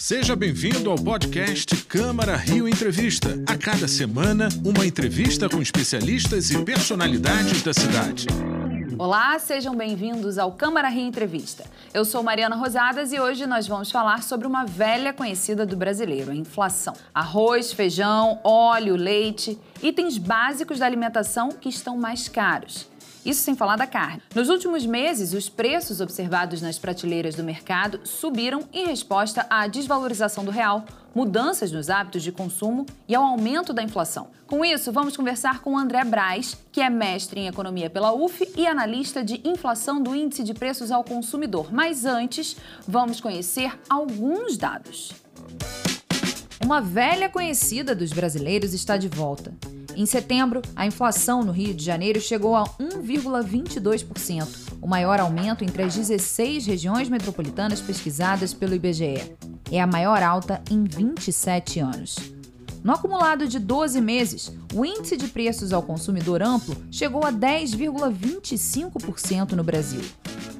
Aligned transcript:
Seja 0.00 0.34
bem-vindo 0.34 0.90
ao 0.90 0.96
podcast 0.96 1.76
Câmara 1.84 2.34
Rio 2.34 2.66
Entrevista. 2.66 3.38
A 3.46 3.54
cada 3.54 3.86
semana, 3.86 4.48
uma 4.64 4.86
entrevista 4.86 5.46
com 5.46 5.60
especialistas 5.60 6.50
e 6.50 6.64
personalidades 6.64 7.62
da 7.62 7.74
cidade. 7.74 8.26
Olá, 8.96 9.38
sejam 9.38 9.76
bem-vindos 9.76 10.38
ao 10.38 10.52
Câmara 10.52 10.88
Rio 10.88 11.06
Entrevista. 11.06 11.64
Eu 11.92 12.06
sou 12.06 12.22
Mariana 12.22 12.56
Rosadas 12.56 13.12
e 13.12 13.20
hoje 13.20 13.44
nós 13.46 13.68
vamos 13.68 13.90
falar 13.90 14.22
sobre 14.22 14.46
uma 14.46 14.64
velha 14.64 15.12
conhecida 15.12 15.66
do 15.66 15.76
brasileiro, 15.76 16.30
a 16.30 16.34
inflação. 16.34 16.94
Arroz, 17.12 17.70
feijão, 17.70 18.40
óleo, 18.42 18.96
leite, 18.96 19.58
itens 19.82 20.16
básicos 20.16 20.78
da 20.78 20.86
alimentação 20.86 21.50
que 21.50 21.68
estão 21.68 21.98
mais 21.98 22.26
caros. 22.26 22.89
Isso 23.24 23.42
sem 23.42 23.54
falar 23.54 23.76
da 23.76 23.86
carne. 23.86 24.22
Nos 24.34 24.48
últimos 24.48 24.86
meses, 24.86 25.34
os 25.34 25.48
preços 25.48 26.00
observados 26.00 26.62
nas 26.62 26.78
prateleiras 26.78 27.34
do 27.34 27.44
mercado 27.44 28.00
subiram 28.04 28.64
em 28.72 28.86
resposta 28.86 29.46
à 29.50 29.66
desvalorização 29.66 30.44
do 30.44 30.50
real, 30.50 30.84
mudanças 31.14 31.70
nos 31.70 31.90
hábitos 31.90 32.22
de 32.22 32.32
consumo 32.32 32.86
e 33.06 33.14
ao 33.14 33.22
aumento 33.24 33.72
da 33.72 33.82
inflação. 33.82 34.28
Com 34.46 34.64
isso, 34.64 34.90
vamos 34.90 35.16
conversar 35.16 35.60
com 35.60 35.76
André 35.76 36.02
Braz, 36.04 36.56
que 36.72 36.80
é 36.80 36.88
mestre 36.88 37.40
em 37.40 37.48
economia 37.48 37.90
pela 37.90 38.12
UF 38.12 38.50
e 38.56 38.66
analista 38.66 39.22
de 39.22 39.40
inflação 39.44 40.02
do 40.02 40.14
índice 40.14 40.42
de 40.42 40.54
preços 40.54 40.90
ao 40.90 41.04
consumidor. 41.04 41.72
Mas 41.72 42.04
antes, 42.04 42.56
vamos 42.86 43.20
conhecer 43.20 43.78
alguns 43.88 44.56
dados. 44.56 45.12
Uma 46.64 46.80
velha 46.80 47.28
conhecida 47.28 47.94
dos 47.94 48.12
brasileiros 48.12 48.74
está 48.74 48.96
de 48.96 49.08
volta. 49.08 49.52
Em 49.96 50.06
setembro, 50.06 50.62
a 50.76 50.86
inflação 50.86 51.42
no 51.44 51.50
Rio 51.52 51.74
de 51.74 51.84
Janeiro 51.84 52.18
chegou 52.20 52.56
a 52.56 52.64
1,22%, 52.64 54.46
o 54.80 54.86
maior 54.86 55.18
aumento 55.20 55.64
entre 55.64 55.82
as 55.82 55.94
16 55.94 56.64
regiões 56.66 57.08
metropolitanas 57.08 57.80
pesquisadas 57.80 58.54
pelo 58.54 58.74
IBGE. 58.74 59.36
É 59.70 59.80
a 59.80 59.86
maior 59.86 60.22
alta 60.22 60.62
em 60.70 60.84
27 60.84 61.80
anos. 61.80 62.16
No 62.82 62.92
acumulado 62.92 63.46
de 63.46 63.58
12 63.58 64.00
meses, 64.00 64.50
o 64.74 64.82
índice 64.84 65.16
de 65.16 65.28
preços 65.28 65.72
ao 65.72 65.82
consumidor 65.82 66.42
amplo 66.42 66.76
chegou 66.90 67.24
a 67.24 67.32
10,25% 67.32 69.52
no 69.52 69.62
Brasil 69.62 70.00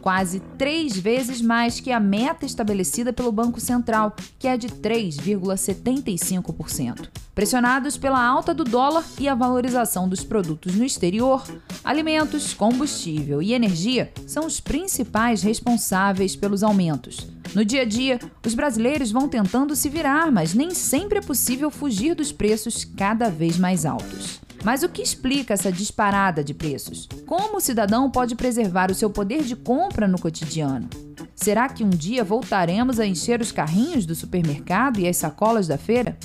quase 0.00 0.40
três 0.58 0.96
vezes 0.96 1.40
mais 1.40 1.78
que 1.80 1.92
a 1.92 2.00
meta 2.00 2.46
estabelecida 2.46 3.12
pelo 3.12 3.30
Banco 3.30 3.60
Central, 3.60 4.16
que 4.38 4.48
é 4.48 4.56
de 4.56 4.68
3,75%. 4.68 7.08
Pressionados 7.34 7.96
pela 7.96 8.24
alta 8.24 8.52
do 8.52 8.64
dólar 8.64 9.04
e 9.18 9.26
a 9.28 9.34
valorização 9.34 10.06
dos 10.08 10.24
produtos 10.24 10.74
no 10.74 10.84
exterior, 10.84 11.42
alimentos, 11.84 12.52
combustível 12.52 13.40
e 13.40 13.54
energia 13.54 14.12
são 14.26 14.44
os 14.46 14.60
principais 14.60 15.42
responsáveis 15.42 16.36
pelos 16.36 16.62
aumentos. 16.62 17.39
No 17.54 17.64
dia 17.64 17.82
a 17.82 17.84
dia, 17.84 18.20
os 18.46 18.54
brasileiros 18.54 19.10
vão 19.10 19.28
tentando 19.28 19.74
se 19.74 19.88
virar, 19.88 20.30
mas 20.30 20.54
nem 20.54 20.70
sempre 20.70 21.18
é 21.18 21.20
possível 21.20 21.70
fugir 21.70 22.14
dos 22.14 22.30
preços 22.30 22.84
cada 22.84 23.28
vez 23.28 23.58
mais 23.58 23.84
altos. 23.84 24.40
Mas 24.62 24.82
o 24.82 24.88
que 24.88 25.02
explica 25.02 25.54
essa 25.54 25.72
disparada 25.72 26.44
de 26.44 26.54
preços? 26.54 27.08
Como 27.26 27.56
o 27.56 27.60
cidadão 27.60 28.10
pode 28.10 28.36
preservar 28.36 28.90
o 28.90 28.94
seu 28.94 29.10
poder 29.10 29.42
de 29.42 29.56
compra 29.56 30.06
no 30.06 30.20
cotidiano? 30.20 30.88
Será 31.34 31.68
que 31.68 31.82
um 31.82 31.90
dia 31.90 32.22
voltaremos 32.22 33.00
a 33.00 33.06
encher 33.06 33.40
os 33.40 33.50
carrinhos 33.50 34.06
do 34.06 34.14
supermercado 34.14 35.00
e 35.00 35.08
as 35.08 35.16
sacolas 35.16 35.66
da 35.66 35.78
feira? 35.78 36.16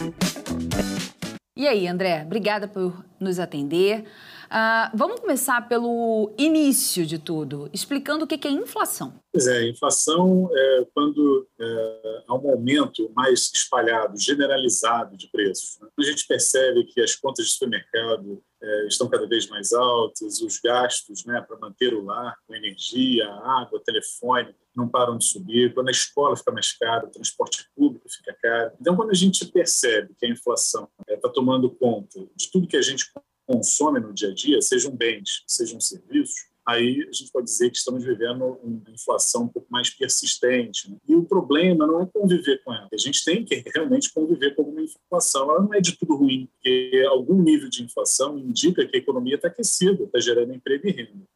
E 1.57 1.67
aí, 1.67 1.87
André, 1.87 2.23
obrigada 2.23 2.67
por 2.67 3.03
nos 3.19 3.39
atender. 3.39 4.03
Uh, 4.56 4.89
vamos 4.94 5.20
começar 5.20 5.67
pelo 5.67 6.34
início 6.38 7.06
de 7.06 7.20
tudo, 7.20 7.70
explicando 7.73 8.23
o 8.23 8.28
que 8.28 8.48
é 8.48 8.52
inflação. 8.52 9.20
Pois 9.34 9.48
é, 9.48 9.67
inflação 9.67 10.50
é 10.50 10.88
quando 10.94 11.45
é, 11.59 12.23
há 12.25 12.36
um 12.36 12.52
aumento 12.52 13.11
mais 13.14 13.52
espalhado, 13.53 14.17
generalizado 14.17 15.17
de 15.17 15.28
preços. 15.28 15.78
Né? 15.81 15.89
A 16.00 16.03
gente 16.03 16.26
percebe 16.26 16.86
que 16.86 17.02
as 17.02 17.16
contas 17.16 17.48
de 17.48 17.52
supermercado 17.52 18.42
é, 18.64 18.88
estão 18.88 19.09
cada 19.09 19.28
vez 19.28 19.45
mais 19.50 19.73
altas, 19.73 20.39
os 20.39 20.58
gastos 20.61 21.26
né, 21.26 21.42
para 21.42 21.60
manter 21.60 21.94
o 21.94 22.05
lar, 22.05 22.38
com 22.48 22.55
energia, 22.55 23.30
água, 23.30 23.82
telefone, 23.86 24.55
não 24.73 24.88
param 24.88 25.17
de 25.17 25.26
subir, 25.26 25.73
quando 25.73 25.89
a 25.89 25.92
escola 25.92 26.38
fica 26.38 26.54
mais 26.54 26.71
cara, 26.71 27.05
o 27.05 27.11
transporte 27.11 27.70
público 27.76 28.08
fica 28.10 28.33
caro. 28.42 28.71
Então, 28.80 28.95
quando 28.95 29.11
a 29.11 29.15
gente 29.15 29.45
percebe 29.48 30.15
que 30.17 30.26
a 30.26 30.30
inflação 30.30 30.88
está 31.10 31.27
é, 31.27 31.32
tomando 31.33 31.70
conta 31.70 32.26
de 32.33 32.49
tudo 32.49 32.67
que 32.67 32.77
a 32.77 32.82
gente 32.82 33.11
consome 33.45 34.00
no 34.00 34.14
dia 34.14 34.30
a 34.30 34.33
dia, 34.33 34.61
sejam 34.61 34.92
bens, 34.92 35.44
sejam 35.48 35.80
serviços, 35.80 36.48
aí 36.66 37.06
a 37.08 37.11
gente 37.11 37.32
pode 37.32 37.45
dizer 37.45 37.70
que 37.70 37.78
estamos 37.78 38.04
vivendo 38.04 38.58
uma 38.64 38.89
inflação 38.89 39.44
um 39.44 39.48
pouco 39.48 39.67
mais 39.70 39.89
persistente. 39.89 40.89
Né? 40.89 40.98
E 41.08 41.16
o 41.16 41.23
problema 41.23 41.86
não 41.86 42.02
é 42.02 42.06
conviver 42.08 42.64
com 42.64 42.73
ela. 42.73 42.89
A 42.92 42.98
gente 42.98 43.23
tem 43.23 43.45
que 43.45 43.64
realmente 43.73 44.11
conviver 44.11 44.56
com 44.56 44.64
uma 44.64 44.82
inflação. 44.82 45.50
Ela 45.52 45.61
não 45.61 45.73
é 45.73 45.80
de 45.80 45.95
tudo 45.95 46.16
ruim, 46.16 46.50
porque 46.52 47.06
algum 47.08 47.42
nível 47.42 47.70
de 47.70 47.83
inflação 47.83 48.38
indica 48.38 48.86
que 48.86 48.98
a 48.98 49.00
economia 49.00 49.36
está 49.36 49.48
aquecida, 49.48 50.04
está 50.04 50.20
gerando 50.20 50.54
emprego 50.54 50.88
e 50.88 50.92
renda. 50.92 51.27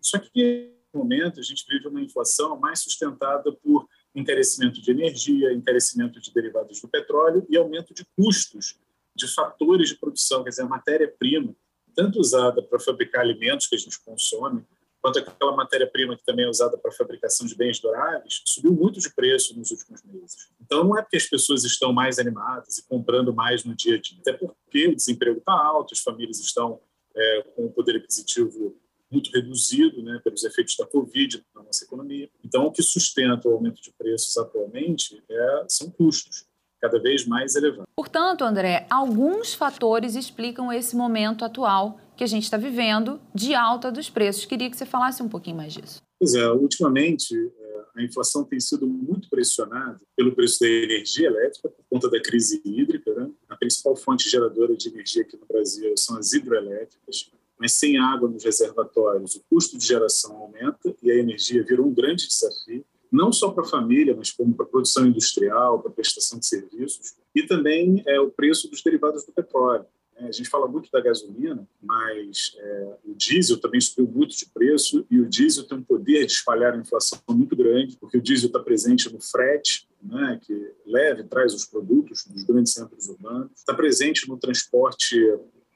Só 0.00 0.18
que, 0.18 0.72
no 0.94 1.00
momento, 1.00 1.40
a 1.40 1.42
gente 1.42 1.64
vive 1.68 1.88
uma 1.88 2.00
inflação 2.00 2.56
mais 2.60 2.80
sustentada 2.80 3.50
por 3.52 3.88
encarecimento 4.14 4.80
de 4.80 4.90
energia, 4.90 5.52
encarecimento 5.52 6.20
de 6.20 6.32
derivados 6.32 6.80
do 6.80 6.88
petróleo 6.88 7.44
e 7.50 7.56
aumento 7.56 7.92
de 7.92 8.06
custos 8.16 8.78
de 9.16 9.26
fatores 9.26 9.88
de 9.88 9.96
produção, 9.96 10.44
quer 10.44 10.50
dizer, 10.50 10.62
a 10.62 10.66
matéria-prima, 10.66 11.54
tanto 11.94 12.20
usada 12.20 12.62
para 12.62 12.78
fabricar 12.78 13.22
alimentos 13.22 13.66
que 13.66 13.74
a 13.74 13.78
gente 13.78 13.98
consome, 14.00 14.64
quanto 15.00 15.18
aquela 15.18 15.54
matéria-prima 15.54 16.16
que 16.16 16.24
também 16.24 16.44
é 16.44 16.48
usada 16.48 16.76
para 16.76 16.90
a 16.90 16.94
fabricação 16.94 17.46
de 17.46 17.54
bens 17.54 17.78
duráveis, 17.78 18.42
subiu 18.44 18.72
muito 18.72 19.00
de 19.00 19.08
preço 19.08 19.56
nos 19.56 19.70
últimos 19.70 20.02
meses. 20.02 20.48
Então, 20.60 20.84
não 20.84 20.98
é 20.98 21.02
porque 21.02 21.16
as 21.16 21.26
pessoas 21.26 21.64
estão 21.64 21.92
mais 21.92 22.18
animadas 22.18 22.78
e 22.78 22.86
comprando 22.86 23.32
mais 23.32 23.64
no 23.64 23.74
dia 23.74 23.94
a 23.94 24.00
dia, 24.00 24.18
até 24.20 24.32
porque 24.32 24.88
o 24.88 24.96
desemprego 24.96 25.38
está 25.38 25.52
alto, 25.52 25.94
as 25.94 26.00
famílias 26.00 26.40
estão 26.40 26.80
é, 27.14 27.42
com 27.54 27.66
o 27.66 27.72
poder 27.72 27.96
aquisitivo 27.96 28.76
muito 29.10 29.30
reduzido 29.30 30.02
né, 30.02 30.20
pelos 30.22 30.42
efeitos 30.42 30.76
da 30.76 30.84
Covid 30.84 31.42
na 31.54 31.62
nossa 31.62 31.84
economia. 31.84 32.28
Então, 32.44 32.66
o 32.66 32.72
que 32.72 32.82
sustenta 32.82 33.48
o 33.48 33.52
aumento 33.52 33.80
de 33.80 33.92
preços 33.92 34.36
atualmente 34.36 35.22
é, 35.28 35.64
são 35.68 35.88
custos 35.90 36.44
cada 36.80 36.98
vez 37.00 37.26
mais 37.26 37.54
elevado. 37.54 37.86
Portanto, 37.96 38.42
André, 38.42 38.86
alguns 38.90 39.54
fatores 39.54 40.14
explicam 40.14 40.72
esse 40.72 40.94
momento 40.96 41.44
atual 41.44 41.98
que 42.16 42.24
a 42.24 42.26
gente 42.26 42.44
está 42.44 42.56
vivendo 42.56 43.20
de 43.34 43.54
alta 43.54 43.90
dos 43.90 44.08
preços. 44.08 44.44
Queria 44.44 44.70
que 44.70 44.76
você 44.76 44.86
falasse 44.86 45.22
um 45.22 45.28
pouquinho 45.28 45.56
mais 45.56 45.72
disso. 45.72 46.02
Pois 46.18 46.34
é, 46.34 46.50
ultimamente 46.50 47.34
é, 47.34 48.00
a 48.00 48.02
inflação 48.02 48.42
tem 48.44 48.58
sido 48.58 48.86
muito 48.86 49.28
pressionada 49.28 50.00
pelo 50.16 50.34
preço 50.34 50.60
da 50.60 50.68
energia 50.68 51.28
elétrica 51.28 51.68
por 51.68 51.84
conta 51.90 52.08
da 52.08 52.20
crise 52.20 52.60
hídrica. 52.64 53.12
Né? 53.14 53.30
A 53.48 53.56
principal 53.56 53.94
fonte 53.96 54.28
geradora 54.28 54.74
de 54.76 54.88
energia 54.88 55.22
aqui 55.22 55.36
no 55.36 55.46
Brasil 55.46 55.94
são 55.96 56.16
as 56.16 56.32
hidroelétricas. 56.32 57.30
Mas 57.58 57.72
sem 57.72 57.98
água 57.98 58.28
nos 58.28 58.44
reservatórios, 58.44 59.34
o 59.34 59.42
custo 59.48 59.78
de 59.78 59.86
geração 59.86 60.36
aumenta 60.36 60.94
e 61.02 61.10
a 61.10 61.14
energia 61.14 61.64
virou 61.64 61.86
um 61.86 61.94
grande 61.94 62.28
desafio 62.28 62.84
não 63.16 63.32
só 63.32 63.50
para 63.50 63.64
a 63.64 63.66
família, 63.66 64.14
mas 64.14 64.30
como 64.30 64.54
para 64.54 64.66
a 64.66 64.68
produção 64.68 65.06
industrial, 65.06 65.80
para 65.80 65.90
a 65.90 65.94
prestação 65.94 66.38
de 66.38 66.46
serviços, 66.46 67.14
e 67.34 67.42
também 67.44 68.02
é, 68.06 68.20
o 68.20 68.30
preço 68.30 68.70
dos 68.70 68.82
derivados 68.82 69.24
do 69.24 69.32
petróleo. 69.32 69.86
É, 70.18 70.26
a 70.26 70.32
gente 70.32 70.48
fala 70.48 70.68
muito 70.68 70.90
da 70.90 71.00
gasolina, 71.00 71.66
mas 71.82 72.54
é, 72.58 72.96
o 73.04 73.14
diesel 73.14 73.58
também 73.58 73.80
subiu 73.80 74.06
muito 74.06 74.36
de 74.36 74.46
preço 74.46 75.06
e 75.10 75.20
o 75.20 75.28
diesel 75.28 75.64
tem 75.64 75.78
um 75.78 75.82
poder 75.82 76.26
de 76.26 76.32
espalhar 76.32 76.74
a 76.74 76.78
inflação 76.78 77.18
muito 77.30 77.56
grande, 77.56 77.96
porque 77.96 78.18
o 78.18 78.22
diesel 78.22 78.48
está 78.48 78.60
presente 78.60 79.12
no 79.12 79.20
frete, 79.20 79.88
né, 80.02 80.38
que 80.42 80.72
leva 80.86 81.20
e 81.20 81.24
traz 81.24 81.52
os 81.54 81.64
produtos 81.64 82.24
dos 82.26 82.44
grandes 82.44 82.72
centros 82.72 83.08
urbanos, 83.08 83.50
está 83.56 83.74
presente 83.74 84.28
no 84.28 84.38
transporte 84.38 85.16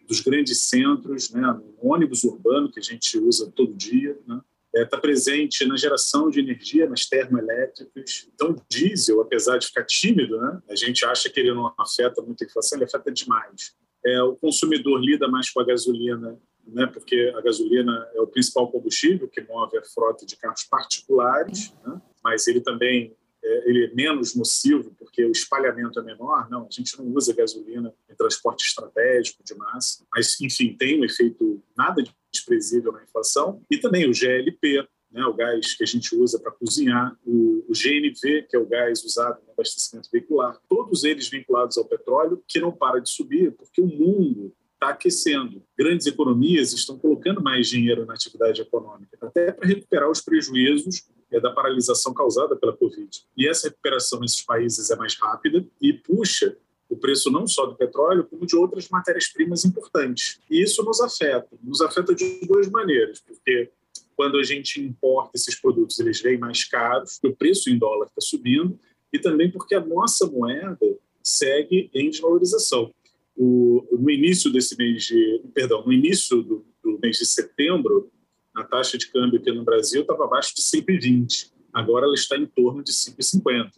dos 0.07 0.21
grandes 0.21 0.63
centros, 0.63 1.31
né, 1.31 1.41
no 1.41 1.91
ônibus 1.91 2.25
urbano 2.25 2.71
que 2.71 2.81
a 2.81 2.83
gente 2.83 3.19
usa 3.19 3.51
todo 3.55 3.75
dia, 3.75 4.19
né, 4.27 4.41
está 4.73 4.81
é, 4.81 4.85
tá 4.85 4.99
presente 4.99 5.67
na 5.67 5.77
geração 5.77 6.31
de 6.31 6.41
energia, 6.41 6.89
nas 6.89 7.07
termoelétricas. 7.07 8.29
Então, 8.33 8.51
o 8.51 8.63
diesel, 8.69 9.21
apesar 9.21 9.59
de 9.59 9.67
ficar 9.67 9.85
tímido, 9.85 10.41
né, 10.41 10.63
a 10.69 10.77
gente 10.77 11.05
acha 11.05 11.29
que 11.29 11.41
ele 11.41 11.53
não 11.53 11.73
afeta 11.79 12.23
muito 12.23 12.45
a 12.45 12.47
inflação, 12.47 12.79
ele 12.79 12.85
afeta 12.85 13.11
demais. 13.11 13.75
É, 14.07 14.23
o 14.23 14.37
consumidor 14.37 15.01
lida 15.01 15.29
mais 15.29 15.51
com 15.51 15.61
a 15.61 15.65
gasolina, 15.65 16.39
né, 16.67 16.87
porque 16.87 17.33
a 17.37 17.41
gasolina 17.41 18.09
é 18.15 18.21
o 18.21 18.27
principal 18.27 18.71
combustível 18.71 19.29
que 19.29 19.41
move 19.43 19.77
a 19.77 19.83
frota 19.83 20.25
de 20.25 20.37
carros 20.37 20.63
particulares, 20.65 21.75
né, 21.85 22.01
mas 22.23 22.47
ele 22.47 22.61
também 22.61 23.15
é, 23.43 23.69
ele 23.69 23.87
é 23.87 23.95
menos 23.95 24.35
nocivo 24.35 24.95
porque 24.99 25.25
o 25.25 25.33
espalhamento 25.33 25.99
é 25.99 26.03
menor. 26.03 26.49
Não, 26.51 26.67
a 26.67 26.71
gente 26.71 26.99
não 26.99 27.07
usa 27.07 27.35
gasolina 27.35 27.93
em 28.09 28.15
transporte 28.15 28.67
estratégico 28.67 29.43
de 29.43 29.55
massa, 29.55 30.05
mas, 30.13 30.39
enfim, 30.41 30.77
tem 30.77 31.01
um 31.01 31.05
efeito 31.05 31.63
nada 31.77 32.03
desprezível 32.33 32.93
na 32.93 33.03
inflação. 33.03 33.63
E 33.71 33.79
também 33.79 34.09
o 34.09 34.15
GLP, 34.15 34.87
né, 35.11 35.25
o 35.25 35.35
gás 35.35 35.75
que 35.75 35.83
a 35.83 35.87
gente 35.87 36.15
usa 36.15 36.39
para 36.39 36.53
cozinhar, 36.53 37.17
o, 37.25 37.65
o, 37.69 37.73
GNV, 37.73 38.47
que 38.49 38.57
é 38.57 38.59
o 38.59 38.67
gás 38.67 39.05
usado 39.05 39.41
no 39.45 39.53
abastecimento 39.53 40.09
veicular, 40.13 40.59
todos 40.69 41.05
eles 41.05 41.29
vinculados 41.29 41.77
ao 41.77 41.85
petróleo, 41.85 42.43
que 42.47 42.61
não 42.61 42.73
para 42.73 43.01
de 43.01 43.11
subir 43.11 43.53
porque 43.53 43.81
o 43.81 43.87
mundo 43.87 44.55
está 44.75 44.91
aquecendo. 44.91 45.63
Grandes 45.77 46.07
economias 46.07 46.73
estão 46.73 46.99
colocando 46.99 47.43
mais 47.43 47.69
dinheiro 47.69 48.07
na 48.07 48.15
atividade 48.15 48.63
econômica, 48.63 49.19
até 49.21 49.53
para 49.53 49.69
recuperar 49.69 50.11
os 50.11 50.23
prejuízos 50.23 51.07
é, 51.31 51.39
da 51.39 51.53
paralisação 51.53 52.15
causada 52.15 52.57
pela 52.57 52.77
Covid. 52.77 53.25
E 53.37 53.47
essa 53.47 53.69
recuperação 53.69 54.21
nesses 54.21 54.43
países 54.43 54.91
é 54.91 54.97
mais 54.97 55.15
rápida 55.17 55.67
e 55.81 55.93
puxa 55.93 56.57
preço 57.01 57.31
não 57.31 57.47
só 57.47 57.67
do 57.67 57.75
petróleo, 57.75 58.25
como 58.25 58.47
de 58.47 58.55
outras 58.55 58.89
matérias-primas 58.89 59.65
importantes. 59.65 60.39
E 60.51 60.63
isso 60.63 60.85
nos 60.85 61.01
afeta. 61.01 61.49
Nos 61.63 61.81
afeta 61.81 62.15
de 62.15 62.41
duas 62.47 62.69
maneiras, 62.69 63.21
porque 63.21 63.71
quando 64.17 64.39
a 64.39 64.43
gente 64.43 64.81
importa 64.81 65.33
esses 65.35 65.55
produtos, 65.55 65.99
eles 65.99 66.21
vêm 66.21 66.39
mais 66.39 66.65
caros, 66.65 67.19
o 67.25 67.35
preço 67.35 67.71
em 67.71 67.79
dólar 67.79 68.07
está 68.07 68.21
subindo, 68.21 68.79
e 69.13 69.19
também 69.19 69.51
porque 69.51 69.75
a 69.75 69.85
nossa 69.85 70.27
moeda 70.27 70.99
segue 71.23 71.91
em 71.95 72.11
desvalorização. 72.11 72.93
O, 73.37 73.87
no 73.99 74.11
início 74.11 74.53
desse 74.53 74.77
mês 74.77 75.05
de, 75.05 75.43
perdão, 75.55 75.85
no 75.85 75.93
início 75.93 76.43
do, 76.43 76.65
do 76.83 76.99
mês 77.03 77.17
de 77.17 77.27
setembro, 77.27 78.11
a 78.55 78.65
taxa 78.65 78.99
de 78.99 79.11
câmbio 79.11 79.41
aqui 79.41 79.51
no 79.53 79.65
Brasil 79.65 80.03
estava 80.03 80.25
abaixo 80.25 80.55
de 80.55 80.63
5,20. 80.63 81.51
Agora 81.73 82.05
ela 82.05 82.15
está 82.15 82.37
em 82.37 82.47
torno 82.47 82.83
de 82.83 82.93
5,50. 82.93 83.71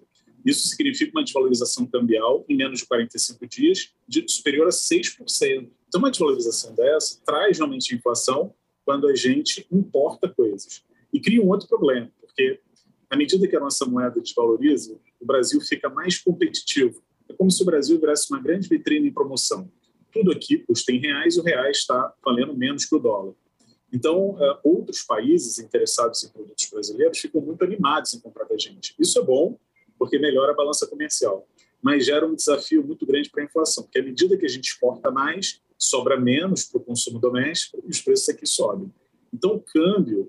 Isso 0.44 0.68
significa 0.68 1.12
uma 1.12 1.24
desvalorização 1.24 1.86
cambial 1.86 2.44
em 2.48 2.56
menos 2.56 2.80
de 2.80 2.86
45 2.86 3.46
dias 3.46 3.92
de 4.08 4.24
superior 4.28 4.66
a 4.66 4.70
6%. 4.70 5.68
Então, 5.88 6.00
uma 6.00 6.10
desvalorização 6.10 6.74
dessa 6.74 7.20
traz 7.24 7.58
realmente 7.58 7.94
inflação 7.94 8.54
quando 8.84 9.06
a 9.06 9.14
gente 9.14 9.66
importa 9.70 10.28
coisas. 10.28 10.82
E 11.12 11.20
cria 11.20 11.42
um 11.42 11.48
outro 11.48 11.68
problema, 11.68 12.10
porque 12.20 12.60
à 13.08 13.16
medida 13.16 13.46
que 13.46 13.56
a 13.56 13.60
nossa 13.60 13.84
moeda 13.84 14.20
desvaloriza, 14.20 14.98
o 15.20 15.26
Brasil 15.26 15.60
fica 15.60 15.88
mais 15.88 16.18
competitivo. 16.18 17.02
É 17.28 17.34
como 17.34 17.50
se 17.50 17.62
o 17.62 17.66
Brasil 17.66 18.00
virasse 18.00 18.32
uma 18.32 18.40
grande 18.40 18.68
vitrine 18.68 19.08
em 19.08 19.12
promoção. 19.12 19.70
Tudo 20.10 20.32
aqui 20.32 20.58
custa 20.58 20.92
em 20.92 20.98
reais 20.98 21.36
e 21.36 21.40
o 21.40 21.42
real 21.42 21.70
está 21.70 22.12
valendo 22.24 22.56
menos 22.56 22.84
que 22.84 22.94
o 22.94 22.98
dólar. 22.98 23.34
Então, 23.92 24.30
uh, 24.30 24.58
outros 24.64 25.02
países 25.02 25.58
interessados 25.58 26.24
em 26.24 26.30
produtos 26.30 26.66
brasileiros 26.70 27.18
ficam 27.18 27.42
muito 27.42 27.62
animados 27.62 28.14
em 28.14 28.20
comprar 28.20 28.44
da 28.44 28.56
gente. 28.56 28.94
Isso 28.98 29.18
é 29.18 29.22
bom, 29.22 29.58
porque 30.02 30.18
melhora 30.18 30.50
a 30.50 30.54
balança 30.56 30.84
comercial, 30.84 31.46
mas 31.80 32.04
gera 32.04 32.26
um 32.26 32.34
desafio 32.34 32.84
muito 32.84 33.06
grande 33.06 33.30
para 33.30 33.40
a 33.40 33.46
inflação, 33.46 33.84
porque 33.84 34.00
à 34.00 34.02
medida 34.02 34.36
que 34.36 34.44
a 34.44 34.48
gente 34.48 34.64
exporta 34.64 35.12
mais, 35.12 35.60
sobra 35.78 36.18
menos 36.18 36.64
para 36.64 36.80
o 36.80 36.84
consumo 36.84 37.20
doméstico 37.20 37.80
e 37.86 37.88
os 37.88 38.00
preços 38.00 38.28
aqui 38.28 38.44
sobem. 38.44 38.92
Então, 39.32 39.54
o 39.54 39.60
câmbio 39.60 40.28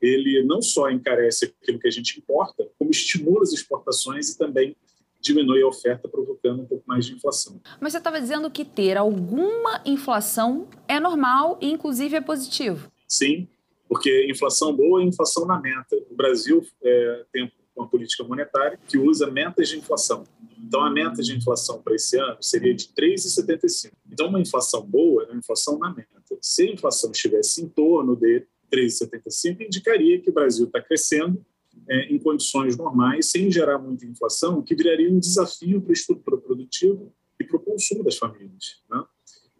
ele 0.00 0.44
não 0.44 0.62
só 0.62 0.88
encarece 0.88 1.46
aquilo 1.46 1.80
que 1.80 1.88
a 1.88 1.90
gente 1.90 2.16
importa, 2.16 2.64
como 2.78 2.92
estimula 2.92 3.42
as 3.42 3.52
exportações 3.52 4.30
e 4.30 4.38
também 4.38 4.76
diminui 5.20 5.62
a 5.62 5.66
oferta, 5.66 6.08
provocando 6.08 6.62
um 6.62 6.66
pouco 6.66 6.84
mais 6.86 7.04
de 7.04 7.14
inflação. 7.14 7.60
Mas 7.80 7.90
você 7.90 7.98
estava 7.98 8.20
dizendo 8.20 8.48
que 8.48 8.64
ter 8.64 8.96
alguma 8.96 9.82
inflação 9.84 10.68
é 10.86 11.00
normal 11.00 11.58
e, 11.60 11.68
inclusive, 11.68 12.14
é 12.14 12.20
positivo. 12.20 12.88
Sim, 13.08 13.48
porque 13.88 14.30
inflação 14.30 14.72
boa 14.72 15.02
é 15.02 15.06
inflação 15.06 15.44
na 15.44 15.60
meta. 15.60 15.96
O 16.08 16.14
Brasil 16.14 16.64
é, 16.84 17.24
tem 17.32 17.50
uma 17.78 17.88
política 17.88 18.24
monetária 18.24 18.78
que 18.88 18.98
usa 18.98 19.30
metas 19.30 19.68
de 19.68 19.78
inflação. 19.78 20.24
Então, 20.58 20.82
a 20.82 20.90
meta 20.90 21.22
de 21.22 21.36
inflação 21.36 21.80
para 21.80 21.94
esse 21.94 22.18
ano 22.18 22.36
seria 22.40 22.74
de 22.74 22.88
3,75. 22.88 23.92
Então, 24.10 24.28
uma 24.28 24.40
inflação 24.40 24.84
boa 24.84 25.24
é 25.24 25.26
uma 25.26 25.38
inflação 25.38 25.78
na 25.78 25.94
meta. 25.94 26.08
Se 26.42 26.62
a 26.62 26.72
inflação 26.72 27.10
estivesse 27.10 27.62
em 27.62 27.68
torno 27.68 28.14
de 28.14 28.46
3,75, 28.72 29.62
indicaria 29.62 30.20
que 30.20 30.30
o 30.30 30.32
Brasil 30.32 30.66
está 30.66 30.80
crescendo 30.82 31.44
é, 31.88 32.12
em 32.12 32.18
condições 32.18 32.76
normais, 32.76 33.30
sem 33.30 33.50
gerar 33.50 33.78
muita 33.78 34.04
inflação, 34.04 34.62
que 34.62 34.74
viraria 34.74 35.10
um 35.10 35.18
desafio 35.18 35.80
para 35.80 35.92
a 35.92 35.94
estrutura 35.94 36.36
produtiva 36.36 37.06
e 37.40 37.44
para 37.44 37.56
o 37.56 37.60
consumo 37.60 38.04
das 38.04 38.16
famílias. 38.16 38.82
Né? 38.90 39.02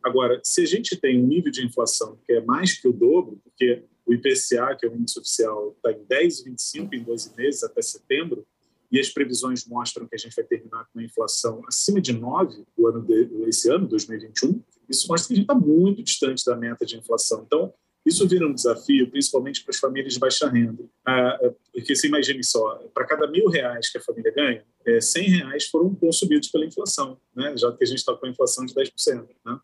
Agora, 0.02 0.40
se 0.44 0.62
a 0.62 0.66
gente 0.66 0.96
tem 0.96 1.22
um 1.22 1.26
nível 1.26 1.50
de 1.50 1.64
inflação 1.64 2.18
que 2.26 2.32
é 2.32 2.40
mais 2.40 2.78
que 2.78 2.88
o 2.88 2.92
dobro, 2.92 3.40
porque 3.44 3.84
o 4.08 4.14
IPCA, 4.14 4.74
que 4.78 4.86
é 4.86 4.88
o 4.88 4.96
índice 4.96 5.18
oficial, 5.18 5.76
está 5.76 5.92
em 5.92 6.04
10,25 6.04 6.94
em 6.94 7.02
12 7.02 7.36
meses 7.36 7.62
até 7.62 7.82
setembro, 7.82 8.46
e 8.90 8.98
as 8.98 9.10
previsões 9.10 9.66
mostram 9.66 10.06
que 10.06 10.14
a 10.14 10.18
gente 10.18 10.34
vai 10.34 10.44
terminar 10.46 10.84
com 10.84 10.98
uma 10.98 11.04
inflação 11.04 11.62
acima 11.68 12.00
de 12.00 12.14
9 12.14 12.64
o 12.74 12.86
ano 12.88 13.02
de, 13.02 13.28
esse 13.46 13.70
ano, 13.70 13.86
2021. 13.86 14.62
Isso 14.88 15.06
mostra 15.08 15.28
que 15.28 15.34
a 15.34 15.36
gente 15.36 15.44
está 15.44 15.54
muito 15.54 16.02
distante 16.02 16.42
da 16.42 16.56
meta 16.56 16.86
de 16.86 16.96
inflação. 16.96 17.44
Então, 17.46 17.74
isso 18.06 18.26
vira 18.26 18.48
um 18.48 18.54
desafio, 18.54 19.10
principalmente 19.10 19.62
para 19.62 19.72
as 19.72 19.78
famílias 19.78 20.14
de 20.14 20.18
baixa 20.18 20.48
renda. 20.48 20.82
Ah, 21.04 21.38
ah 21.42 21.52
porque 21.70 21.94
você 21.94 22.06
imagine 22.06 22.42
só, 22.42 22.76
para 22.94 23.06
cada 23.06 23.26
mil 23.26 23.48
reais 23.48 23.90
que 23.90 23.98
a 23.98 24.00
família 24.00 24.32
ganha, 24.32 24.64
é, 24.86 25.00
100 25.00 25.28
reais 25.28 25.66
foram 25.66 25.94
consumidos 25.94 26.48
pela 26.48 26.64
inflação, 26.64 27.20
né? 27.36 27.54
já 27.58 27.70
que 27.70 27.84
a 27.84 27.86
gente 27.86 27.98
está 27.98 28.14
com 28.14 28.24
a 28.24 28.30
inflação 28.30 28.64
de 28.64 28.74
10%. 28.74 29.28
Né? 29.44 29.60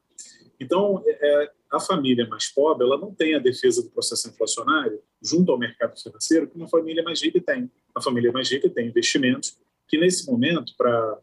Então, 0.60 1.02
é, 1.06 1.50
a 1.74 1.80
família 1.80 2.26
mais 2.28 2.52
pobre 2.52 2.86
ela 2.86 2.96
não 2.96 3.12
tem 3.12 3.34
a 3.34 3.38
defesa 3.38 3.82
do 3.82 3.90
processo 3.90 4.28
inflacionário 4.28 5.00
junto 5.22 5.50
ao 5.50 5.58
mercado 5.58 6.00
financeiro 6.00 6.48
que 6.48 6.56
uma 6.56 6.68
família 6.68 7.02
mais 7.02 7.20
rica 7.20 7.40
tem. 7.40 7.70
A 7.94 8.00
família 8.00 8.30
mais 8.32 8.50
rica 8.50 8.68
tem 8.70 8.88
investimentos 8.88 9.58
que, 9.88 9.98
nesse 9.98 10.26
momento, 10.26 10.74
para 10.76 11.18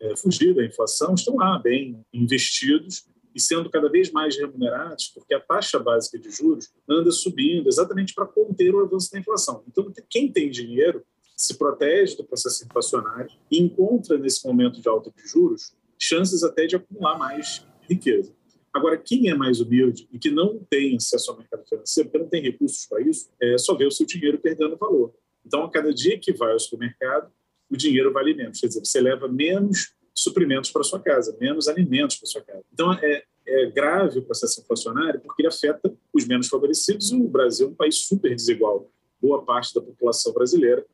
é, 0.00 0.16
fugir 0.16 0.54
da 0.54 0.64
inflação, 0.64 1.14
estão 1.14 1.36
lá 1.36 1.58
bem 1.58 2.04
investidos 2.12 3.06
e 3.34 3.40
sendo 3.40 3.70
cada 3.70 3.88
vez 3.88 4.10
mais 4.10 4.36
remunerados, 4.36 5.08
porque 5.08 5.32
a 5.32 5.40
taxa 5.40 5.78
básica 5.78 6.18
de 6.18 6.30
juros 6.30 6.70
anda 6.88 7.10
subindo 7.10 7.68
exatamente 7.68 8.14
para 8.14 8.26
conter 8.26 8.74
o 8.74 8.80
avanço 8.80 9.10
da 9.10 9.18
inflação. 9.18 9.64
Então, 9.66 9.90
quem 10.10 10.30
tem 10.30 10.50
dinheiro 10.50 11.02
se 11.36 11.56
protege 11.56 12.16
do 12.16 12.24
processo 12.24 12.64
inflacionário 12.64 13.30
e 13.50 13.58
encontra, 13.58 14.18
nesse 14.18 14.46
momento 14.46 14.80
de 14.80 14.88
alta 14.88 15.10
de 15.10 15.26
juros, 15.26 15.72
chances 15.98 16.42
até 16.42 16.66
de 16.66 16.76
acumular 16.76 17.16
mais 17.16 17.66
riqueza. 17.88 18.34
Agora, 18.72 18.96
quem 18.96 19.28
é 19.28 19.34
mais 19.34 19.60
humilde 19.60 20.08
e 20.10 20.18
que 20.18 20.30
não 20.30 20.58
tem 20.70 20.96
acesso 20.96 21.30
ao 21.30 21.36
mercado 21.36 21.64
financeiro, 21.68 22.08
porque 22.08 22.22
não 22.22 22.30
tem 22.30 22.42
recursos 22.42 22.86
para 22.86 23.02
isso, 23.02 23.30
é 23.40 23.58
só 23.58 23.74
ver 23.74 23.86
o 23.86 23.90
seu 23.90 24.06
dinheiro 24.06 24.38
perdendo 24.38 24.76
valor. 24.76 25.12
Então, 25.44 25.64
a 25.64 25.70
cada 25.70 25.92
dia 25.92 26.18
que 26.18 26.32
vai 26.32 26.52
ao 26.52 26.58
supermercado, 26.58 27.30
o 27.70 27.76
dinheiro 27.76 28.12
vale 28.12 28.34
menos. 28.34 28.60
Quer 28.60 28.68
dizer, 28.68 28.80
você 28.80 29.00
leva 29.00 29.28
menos 29.28 29.94
suprimentos 30.14 30.70
para 30.70 30.82
sua 30.82 31.00
casa, 31.00 31.36
menos 31.40 31.68
alimentos 31.68 32.16
para 32.16 32.26
sua 32.26 32.42
casa. 32.42 32.64
Então, 32.72 32.92
é, 32.94 33.24
é 33.46 33.70
grave 33.70 34.20
o 34.20 34.22
processo 34.22 34.60
inflacionário 34.60 35.20
porque 35.20 35.42
ele 35.42 35.48
afeta 35.48 35.92
os 36.12 36.26
menos 36.26 36.48
favorecidos 36.48 37.10
e 37.10 37.16
o 37.16 37.28
Brasil 37.28 37.68
é 37.68 37.70
um 37.70 37.74
país 37.74 37.96
super 38.06 38.34
desigual. 38.34 38.90
Boa 39.20 39.44
parte 39.44 39.74
da 39.74 39.80
população 39.80 40.32
brasileira 40.32 40.84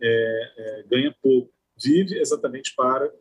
é, 0.00 0.52
é, 0.56 0.84
ganha 0.88 1.14
pouco, 1.22 1.50
vive 1.76 2.18
exatamente 2.18 2.74
para 2.76 3.12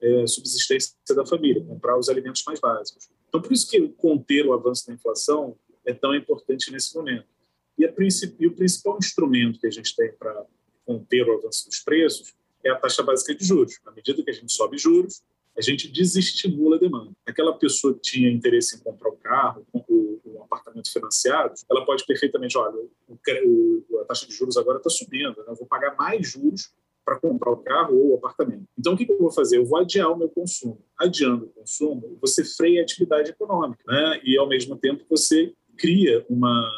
é, 0.00 0.26
subsistência 0.26 0.94
da 1.14 1.24
família, 1.24 1.64
comprar 1.64 1.98
os 1.98 2.08
alimentos 2.08 2.42
mais 2.46 2.60
básicos. 2.60 3.08
Então, 3.28 3.40
por 3.40 3.52
isso 3.52 3.68
que 3.68 3.88
conter 3.90 4.46
o 4.46 4.52
avanço 4.52 4.86
da 4.86 4.94
inflação 4.94 5.56
é 5.84 5.92
tão 5.92 6.14
importante 6.14 6.70
nesse 6.70 6.94
momento. 6.94 7.26
E, 7.78 7.84
e 8.38 8.46
o 8.46 8.54
principal 8.54 8.98
instrumento 8.98 9.60
que 9.60 9.66
a 9.66 9.70
gente 9.70 9.94
tem 9.94 10.12
para 10.12 10.44
conter 10.84 11.28
o 11.28 11.38
avanço 11.38 11.68
dos 11.68 11.80
preços 11.80 12.34
é 12.64 12.70
a 12.70 12.76
taxa 12.76 13.02
básica 13.02 13.34
de 13.34 13.44
juros. 13.44 13.78
À 13.86 13.90
medida 13.90 14.22
que 14.22 14.30
a 14.30 14.34
gente 14.34 14.52
sobe 14.52 14.78
juros, 14.78 15.22
a 15.56 15.60
gente 15.60 15.90
desestimula 15.90 16.76
a 16.76 16.78
demanda. 16.78 17.12
Aquela 17.24 17.56
pessoa 17.56 17.94
que 17.94 18.00
tinha 18.00 18.30
interesse 18.30 18.76
em 18.76 18.78
comprar 18.80 19.10
um 19.10 19.16
carro, 19.16 19.66
um 19.74 20.42
apartamento 20.42 20.92
financiado, 20.92 21.54
ela 21.70 21.84
pode 21.84 22.04
perfeitamente, 22.04 22.58
olha, 22.58 22.76
o, 23.08 23.84
o, 23.88 23.98
a 24.00 24.04
taxa 24.04 24.26
de 24.26 24.34
juros 24.34 24.56
agora 24.56 24.78
está 24.78 24.90
subindo, 24.90 25.36
né? 25.38 25.44
eu 25.48 25.54
vou 25.54 25.66
pagar 25.66 25.96
mais 25.96 26.28
juros 26.28 26.70
para 27.06 27.20
comprar 27.20 27.52
o 27.52 27.58
carro 27.58 27.96
ou 27.96 28.10
o 28.10 28.14
apartamento. 28.16 28.66
Então, 28.76 28.94
o 28.94 28.96
que, 28.96 29.06
que, 29.06 29.12
eu 29.12 29.18
vou 29.18 29.30
fazer? 29.30 29.58
Eu 29.58 29.64
vou 29.64 29.78
adiar 29.78 30.10
o 30.10 30.16
meu 30.16 30.28
consumo. 30.28 30.84
Adiando 30.98 31.46
o 31.46 31.48
consumo, 31.48 32.18
você 32.20 32.44
freia 32.44 32.80
a 32.80 32.82
atividade 32.82 33.30
econômica, 33.30 33.82
né? 33.86 34.20
e, 34.24 34.36
ao 34.36 34.48
mesmo 34.48 34.76
tempo, 34.76 35.04
você 35.08 35.54
cria 35.78 36.26
uma, 36.28 36.68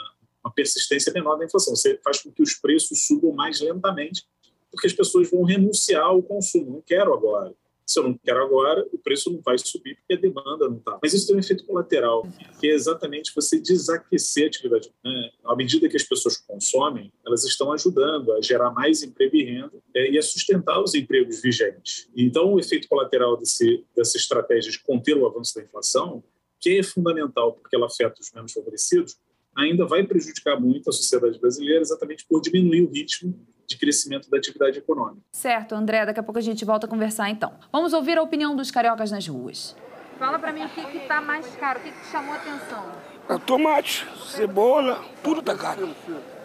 uma 0.45 0.53
persistência 0.53 1.11
menor 1.15 1.37
da 1.37 1.47
inflação. 1.47 1.75
Você 1.75 1.99
faz 2.05 2.23
com 2.23 2.31
que 2.31 2.43
os 2.43 2.53
preços 2.53 3.07
subam 3.07 3.33
mais 3.33 3.61
lentamente 3.61 4.27
porque 4.71 4.87
as 4.87 4.93
pessoas 4.93 5.31
vão 5.31 5.43
renunciar 5.45 6.05
ao 6.05 6.23
consumo. 6.23 6.73
Não 6.73 6.83
quero 6.83 7.15
agora. 7.15 7.55
Se 7.89 7.99
eu 7.99 8.03
não 8.03 8.19
quero 8.23 8.43
agora, 8.43 8.87
o 8.93 8.99
preço 8.99 9.33
não 9.33 9.41
vai 9.41 9.57
subir 9.57 9.97
porque 9.97 10.13
a 10.13 10.17
demanda 10.19 10.69
não 10.69 10.77
está. 10.77 10.99
Mas 11.03 11.15
isso 11.15 11.27
tem 11.27 11.37
um 11.37 11.39
efeito 11.39 11.65
colateral, 11.65 12.29
que 12.61 12.69
é 12.69 12.75
exatamente 12.75 13.33
você 13.35 13.59
desaquecer 13.59 14.45
a 14.45 14.47
atividade. 14.49 14.93
Né? 15.03 15.31
À 15.43 15.57
medida 15.57 15.89
que 15.89 15.97
as 15.97 16.03
pessoas 16.03 16.37
consomem, 16.37 17.11
elas 17.27 17.45
estão 17.45 17.73
ajudando 17.73 18.31
a 18.35 18.43
gerar 18.43 18.73
mais 18.73 19.03
emprego 19.03 19.35
e 19.35 19.43
renda 19.43 19.73
é, 19.97 20.11
e 20.11 20.19
a 20.19 20.23
sustentar 20.23 20.83
os 20.83 20.95
empregos 20.95 21.41
vigentes. 21.41 22.11
Então, 22.15 22.53
o 22.53 22.61
efeito 22.61 22.87
colateral 22.89 23.39
desse, 23.39 23.83
dessa 23.97 24.19
estratégia 24.19 24.71
de 24.71 24.81
conter 24.81 25.17
o 25.17 25.27
avanço 25.27 25.55
da 25.55 25.63
inflação, 25.63 26.23
que 26.61 26.79
é 26.79 26.83
fundamental 26.83 27.55
porque 27.55 27.75
ela 27.75 27.87
afeta 27.87 28.21
os 28.21 28.31
menos 28.33 28.53
favorecidos, 28.53 29.17
ainda 29.57 29.87
vai 29.87 30.07
prejudicar 30.07 30.61
muito 30.61 30.91
a 30.91 30.93
sociedade 30.93 31.39
brasileira 31.41 31.81
exatamente 31.81 32.27
por 32.29 32.43
diminuir 32.43 32.83
o 32.83 32.91
ritmo 32.91 33.35
de 33.69 33.77
crescimento 33.77 34.31
da 34.31 34.39
atividade 34.39 34.79
econômica. 34.79 35.21
Certo, 35.31 35.75
André, 35.75 36.07
daqui 36.07 36.19
a 36.19 36.23
pouco 36.23 36.39
a 36.39 36.43
gente 36.43 36.65
volta 36.65 36.87
a 36.87 36.89
conversar 36.89 37.29
então. 37.29 37.53
Vamos 37.71 37.93
ouvir 37.93 38.17
a 38.17 38.23
opinião 38.23 38.57
dos 38.57 38.71
cariocas 38.71 39.11
nas 39.11 39.27
ruas. 39.29 39.77
Fala 40.19 40.39
para 40.39 40.53
mim 40.53 40.65
o 40.65 40.69
que 40.69 40.97
está 40.97 41.21
mais 41.21 41.47
caro, 41.57 41.79
o 41.79 41.83
que, 41.83 41.93
que 41.93 42.01
te 42.01 42.07
chamou 42.07 42.33
a 42.33 42.37
atenção? 42.39 42.85
É 43.29 43.39
tomate, 43.39 44.09
cebola, 44.27 45.05
tudo 45.23 45.43
tá 45.43 45.55
caro. 45.55 45.95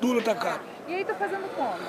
Tudo 0.02 0.22
tá 0.22 0.36
caro. 0.36 0.62
E 0.86 0.94
aí 0.94 1.06
tá 1.06 1.16
fazendo 1.16 1.48
como? 1.56 1.80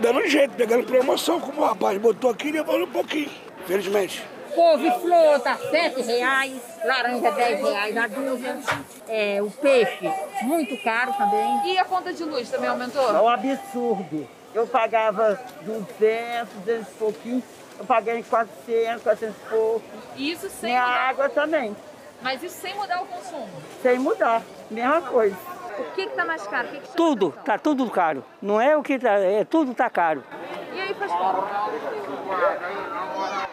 Dando 0.00 0.28
jeito, 0.28 0.54
pegando 0.54 0.84
promoção, 0.84 1.40
como 1.40 1.62
o 1.62 1.64
rapaz 1.64 1.98
botou 1.98 2.30
aqui, 2.30 2.52
levando 2.52 2.84
um 2.84 2.92
pouquinho, 2.92 3.30
felizmente. 3.66 4.22
Couve-flor 4.54 5.40
tá 5.40 5.56
sete 5.56 6.02
reais, 6.02 6.60
laranja 6.84 7.30
dez 7.32 7.60
reais 7.60 7.96
a 7.96 8.06
dúzia, 8.06 8.58
é, 9.08 9.42
o 9.42 9.50
peixe 9.50 10.10
muito 10.42 10.76
caro 10.84 11.12
também. 11.14 11.72
E 11.72 11.78
a 11.78 11.84
conta 11.84 12.12
de 12.12 12.22
luz 12.22 12.50
também 12.50 12.68
aumentou? 12.68 13.08
É 13.16 13.20
um 13.20 13.28
absurdo. 13.28 14.28
Eu 14.58 14.66
pagava 14.66 15.38
200, 15.62 16.52
200 16.64 16.88
e 16.88 16.94
pouquinho, 16.98 17.42
eu 17.78 17.84
paguei 17.84 18.22
400, 18.22 19.02
400 19.02 19.36
e 19.36 19.48
pouco. 19.48 19.82
Isso 20.16 20.48
sem 20.50 20.72
E 20.72 20.76
a 20.76 20.82
mudar, 20.82 21.08
água 21.08 21.28
também, 21.28 21.76
mas 22.20 22.42
isso 22.42 22.60
sem 22.60 22.74
mudar 22.74 23.02
o 23.02 23.06
consumo. 23.06 23.48
sem 23.82 23.98
mudar, 23.98 24.42
mesma 24.70 25.00
coisa. 25.02 25.36
O 25.78 25.94
que 25.94 26.00
está 26.02 26.24
mais 26.24 26.44
caro? 26.44 26.66
O 26.66 26.70
que 26.72 26.78
que 26.80 26.96
Tudo, 26.96 27.26
atenção? 27.28 27.44
tá 27.44 27.56
tudo 27.58 27.88
caro. 27.88 28.24
Não 28.42 28.60
é 28.60 28.76
o 28.76 28.82
que 28.82 28.98
tá, 28.98 29.10
é 29.12 29.44
tudo 29.44 29.72
tá 29.74 29.88
caro. 29.88 30.24
E 30.74 30.80
aí 30.80 30.92
faz 30.94 31.12
como? 31.12 31.44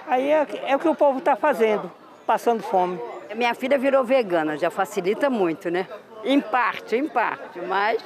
Aí 0.07 0.31
é, 0.31 0.47
é 0.67 0.75
o 0.75 0.79
que 0.79 0.87
o 0.87 0.95
povo 0.95 1.21
tá 1.21 1.35
fazendo, 1.35 1.91
passando 2.25 2.63
fome. 2.63 2.99
Minha 3.35 3.53
filha 3.53 3.77
virou 3.77 4.03
vegana, 4.03 4.57
já 4.57 4.71
facilita 4.71 5.29
muito, 5.29 5.69
né? 5.69 5.87
Em 6.23 6.41
parte, 6.41 6.95
em 6.95 7.07
parte, 7.07 7.59
mas 7.61 8.01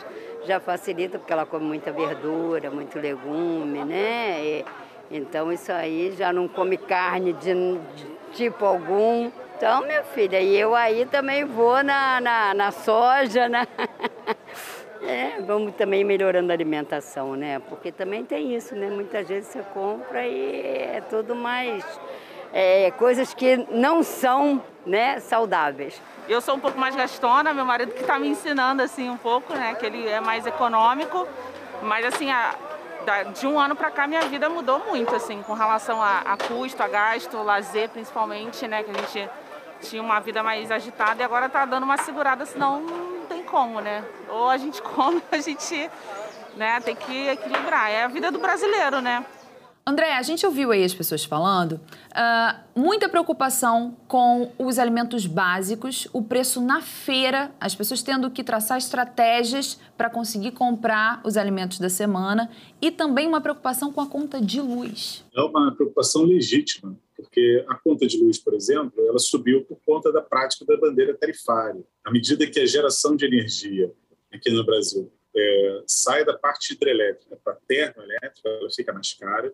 já 0.45 0.59
facilita 0.59 1.17
porque 1.17 1.33
ela 1.33 1.45
come 1.45 1.65
muita 1.65 1.91
verdura, 1.91 2.69
muito 2.71 2.99
legume, 2.99 3.83
né? 3.83 4.43
E, 4.43 4.65
então 5.11 5.51
isso 5.51 5.71
aí 5.71 6.13
já 6.17 6.31
não 6.31 6.47
come 6.47 6.77
carne 6.77 7.33
de, 7.33 7.53
de 7.53 8.05
tipo 8.33 8.65
algum. 8.65 9.31
Então, 9.57 9.81
minha 9.81 10.03
filha, 10.03 10.39
e 10.39 10.57
eu 10.57 10.73
aí 10.73 11.05
também 11.05 11.43
vou 11.43 11.83
na, 11.83 12.21
na, 12.21 12.53
na 12.53 12.71
soja, 12.71 13.49
né? 13.49 13.67
É, 15.01 15.39
vamos 15.41 15.73
também 15.75 16.03
melhorando 16.03 16.51
a 16.51 16.53
alimentação, 16.53 17.33
né? 17.33 17.59
Porque 17.69 17.89
também 17.89 18.25
tem 18.25 18.53
isso, 18.53 18.75
né? 18.75 18.89
Muitas 18.89 19.29
vezes 19.29 19.49
você 19.49 19.63
compra 19.73 20.27
e 20.27 20.61
é 20.61 21.01
tudo 21.09 21.33
mais 21.33 21.85
é, 22.51 22.91
coisas 22.91 23.33
que 23.33 23.65
não 23.71 24.03
são 24.03 24.61
né, 24.85 25.19
saudáveis. 25.19 26.01
Eu 26.29 26.41
sou 26.41 26.55
um 26.55 26.59
pouco 26.59 26.77
mais 26.79 26.95
gastona, 26.95 27.51
meu 27.53 27.65
marido 27.65 27.91
que 27.91 28.01
está 28.01 28.19
me 28.19 28.27
ensinando 28.27 28.83
assim 28.83 29.09
um 29.09 29.17
pouco, 29.17 29.51
né? 29.53 29.73
Que 29.73 29.85
ele 29.87 30.07
é 30.07 30.19
mais 30.21 30.45
econômico, 30.45 31.27
mas 31.81 32.05
assim, 32.05 32.29
a- 32.31 32.53
da- 33.03 33.23
de 33.23 33.47
um 33.47 33.59
ano 33.59 33.75
para 33.75 33.89
cá 33.89 34.05
minha 34.05 34.21
vida 34.21 34.47
mudou 34.47 34.77
muito, 34.87 35.15
assim, 35.15 35.41
com 35.41 35.53
relação 35.53 35.99
a, 36.01 36.19
a 36.19 36.37
custo, 36.37 36.83
a 36.83 36.87
gasto, 36.87 37.35
lazer 37.41 37.89
principalmente, 37.89 38.67
né? 38.67 38.83
Que 38.83 38.91
a 38.91 38.93
gente 38.93 39.29
tinha 39.81 40.01
uma 40.03 40.19
vida 40.19 40.43
mais 40.43 40.69
agitada 40.69 41.19
e 41.19 41.25
agora 41.25 41.49
tá 41.49 41.65
dando 41.65 41.83
uma 41.83 41.97
segurada, 41.97 42.45
senão 42.45 42.79
não 42.81 43.25
tem 43.25 43.41
como, 43.43 43.81
né? 43.81 44.03
Ou 44.29 44.49
a 44.51 44.57
gente 44.57 44.79
come, 44.83 45.23
a 45.31 45.37
gente 45.39 45.89
né, 46.55 46.79
tem 46.81 46.95
que 46.95 47.27
equilibrar. 47.29 47.89
É 47.89 48.03
a 48.03 48.07
vida 48.07 48.29
do 48.31 48.37
brasileiro, 48.37 49.01
né? 49.01 49.25
André, 49.89 50.13
a 50.13 50.21
gente 50.21 50.45
ouviu 50.45 50.69
aí 50.69 50.83
as 50.83 50.93
pessoas 50.93 51.23
falando, 51.23 51.81
ah, 52.13 52.63
muita 52.75 53.09
preocupação 53.09 53.97
com 54.07 54.51
os 54.59 54.77
alimentos 54.77 55.25
básicos, 55.25 56.07
o 56.13 56.21
preço 56.21 56.61
na 56.61 56.79
feira, 56.79 57.51
as 57.59 57.73
pessoas 57.73 58.03
tendo 58.03 58.29
que 58.29 58.43
traçar 58.43 58.77
estratégias 58.77 59.79
para 59.97 60.07
conseguir 60.07 60.51
comprar 60.51 61.19
os 61.25 61.37
alimentos 61.37 61.79
da 61.79 61.89
semana 61.89 62.51
e 62.79 62.91
também 62.91 63.27
uma 63.27 63.41
preocupação 63.41 63.91
com 63.91 63.99
a 63.99 64.05
conta 64.05 64.39
de 64.39 64.61
luz. 64.61 65.25
É 65.35 65.41
uma 65.41 65.73
preocupação 65.75 66.21
legítima, 66.21 66.95
porque 67.15 67.65
a 67.67 67.73
conta 67.73 68.05
de 68.05 68.23
luz, 68.23 68.37
por 68.37 68.53
exemplo, 68.53 68.93
ela 69.07 69.17
subiu 69.17 69.65
por 69.65 69.79
conta 69.83 70.11
da 70.11 70.21
prática 70.21 70.65
da 70.65 70.77
bandeira 70.77 71.17
tarifária. 71.17 71.83
À 72.05 72.11
medida 72.11 72.45
que 72.45 72.59
a 72.59 72.65
geração 72.67 73.15
de 73.15 73.25
energia 73.25 73.91
aqui 74.31 74.51
no 74.51 74.63
Brasil 74.63 75.11
é, 75.35 75.83
sai 75.87 76.23
da 76.23 76.37
parte 76.37 76.73
hidrelétrica 76.73 77.39
para 77.43 77.57
termoelétrica, 77.67 78.47
ela 78.49 78.69
fica 78.69 78.93
mais 78.93 79.13
cara, 79.13 79.51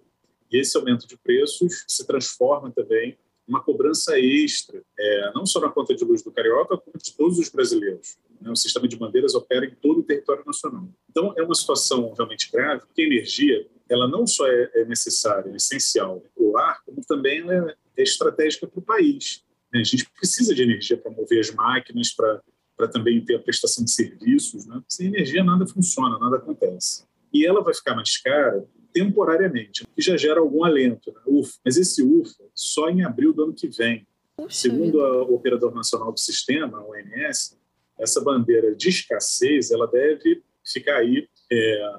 e 0.51 0.59
esse 0.59 0.77
aumento 0.77 1.07
de 1.07 1.17
preços 1.17 1.85
se 1.87 2.05
transforma 2.05 2.71
também 2.71 3.17
uma 3.47 3.61
cobrança 3.61 4.19
extra, 4.19 4.81
é, 4.97 5.31
não 5.35 5.45
só 5.45 5.59
na 5.59 5.69
conta 5.69 5.93
de 5.93 6.03
luz 6.03 6.23
do 6.23 6.31
carioca, 6.31 6.77
como 6.77 6.97
de 6.97 7.13
todos 7.15 7.37
os 7.37 7.49
brasileiros. 7.49 8.17
né? 8.41 8.49
O 8.51 8.55
sistema 8.55 8.87
de 8.87 8.95
bandeiras 8.95 9.35
opera 9.35 9.65
em 9.65 9.75
todo 9.75 9.99
o 9.99 10.03
território 10.03 10.43
nacional. 10.45 10.89
Então, 11.09 11.33
é 11.37 11.43
uma 11.43 11.53
situação 11.53 12.11
realmente 12.13 12.51
grave, 12.51 12.85
porque 12.87 13.03
a 13.03 13.05
energia 13.05 13.67
ela 13.87 14.07
não 14.07 14.25
só 14.25 14.47
é, 14.47 14.71
é 14.73 14.85
necessária, 14.85 15.51
é 15.51 15.55
essencial 15.55 16.23
para 16.33 16.43
o 16.43 16.51
lar, 16.51 16.81
como 16.83 17.01
também 17.07 17.41
ela 17.41 17.75
é 17.95 18.01
estratégica 18.01 18.65
para 18.65 18.79
o 18.79 18.81
país. 18.81 19.43
né? 19.71 19.81
A 19.81 19.83
gente 19.83 20.09
precisa 20.09 20.55
de 20.55 20.63
energia 20.63 20.97
para 20.97 21.11
mover 21.11 21.39
as 21.39 21.51
máquinas, 21.51 22.11
para 22.11 22.41
para 22.75 22.87
também 22.87 23.23
ter 23.23 23.35
a 23.35 23.39
prestação 23.39 23.83
de 23.83 23.91
serviços. 23.91 24.65
Né? 24.65 24.81
Sem 24.87 25.07
energia 25.07 25.43
nada 25.43 25.65
funciona, 25.65 26.19
nada 26.19 26.37
acontece. 26.37 27.05
E 27.33 27.45
ela 27.45 27.63
vai 27.63 27.73
ficar 27.73 27.95
mais 27.95 28.17
cara 28.17 28.65
temporariamente, 28.95 29.83
o 29.83 29.87
que 29.93 30.01
já 30.01 30.15
gera 30.15 30.39
algum 30.39 30.63
alento. 30.63 31.11
Né? 31.11 31.19
Ufa. 31.27 31.59
Mas 31.65 31.75
esse 31.75 32.01
UFA 32.01 32.45
só 32.55 32.89
em 32.89 33.03
abril 33.03 33.33
do 33.33 33.43
ano 33.43 33.53
que 33.53 33.67
vem. 33.67 34.07
Puxa 34.37 34.55
Segundo 34.55 34.99
o 34.99 35.35
Operador 35.35 35.75
Nacional 35.75 36.13
do 36.13 36.19
Sistema, 36.19 36.77
a 36.77 36.81
ONS, 36.81 37.57
essa 37.99 38.21
bandeira 38.21 38.73
de 38.73 38.87
escassez 38.87 39.69
ela 39.69 39.85
deve 39.85 40.41
ficar 40.63 40.97
aí 40.97 41.27
é, 41.51 41.93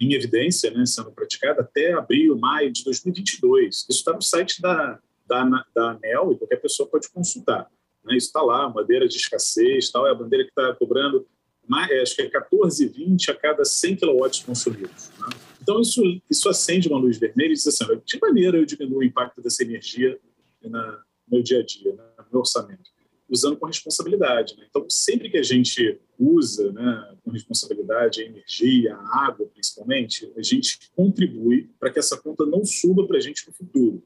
em 0.00 0.12
evidência, 0.12 0.72
né, 0.72 0.84
sendo 0.86 1.12
praticada 1.12 1.60
até 1.60 1.92
abril, 1.92 2.36
maio 2.36 2.72
de 2.72 2.82
2022. 2.82 3.76
Isso 3.76 3.86
está 3.90 4.12
no 4.12 4.22
site 4.22 4.60
da, 4.60 4.98
da, 5.28 5.64
da 5.74 5.90
ANEL 5.92 6.32
e 6.32 6.36
qualquer 6.36 6.56
pessoa 6.56 6.88
pode 6.88 7.08
consultar. 7.10 7.70
Né? 8.04 8.16
Isso 8.16 8.26
está 8.26 8.42
lá, 8.42 8.68
bandeira 8.68 9.06
de 9.06 9.16
escassez, 9.16 9.88
tal, 9.90 10.06
é 10.06 10.10
a 10.10 10.14
bandeira 10.14 10.44
que 10.44 10.50
está 10.50 10.74
cobrando, 10.74 11.26
mais, 11.66 11.90
acho 12.02 12.16
que 12.16 12.22
é 12.22 12.28
14,20 12.28 13.28
a 13.28 13.34
cada 13.36 13.64
100 13.64 13.96
kW 13.96 14.44
consumidos. 14.44 15.10
Né? 15.18 15.49
Então, 15.60 15.80
isso, 15.80 16.02
isso 16.30 16.48
acende 16.48 16.88
uma 16.88 16.98
luz 16.98 17.18
vermelha 17.18 17.50
e 17.50 17.54
diz 17.54 17.66
assim, 17.66 17.84
de 17.86 18.00
que 18.04 18.18
maneira 18.20 18.58
eu 18.58 18.64
diminuo 18.64 18.98
o 18.98 19.04
impacto 19.04 19.42
dessa 19.42 19.62
energia 19.62 20.18
na, 20.62 20.92
no 21.28 21.36
meu 21.36 21.42
dia 21.42 21.60
a 21.60 21.64
dia, 21.64 21.94
né, 21.94 22.04
no 22.18 22.24
meu 22.32 22.40
orçamento? 22.40 22.90
Usando 23.28 23.56
com 23.56 23.66
responsabilidade. 23.66 24.56
Né? 24.56 24.66
Então, 24.68 24.84
sempre 24.88 25.30
que 25.30 25.36
a 25.36 25.42
gente 25.42 26.00
usa 26.18 26.72
né, 26.72 27.16
com 27.22 27.30
responsabilidade 27.30 28.22
a 28.22 28.26
energia, 28.26 28.94
a 28.94 29.26
água, 29.26 29.46
principalmente, 29.46 30.32
a 30.36 30.42
gente 30.42 30.90
contribui 30.96 31.70
para 31.78 31.90
que 31.90 31.98
essa 31.98 32.16
conta 32.16 32.44
não 32.44 32.64
suba 32.64 33.06
para 33.06 33.18
a 33.18 33.20
gente 33.20 33.46
no 33.46 33.52
futuro. 33.52 34.02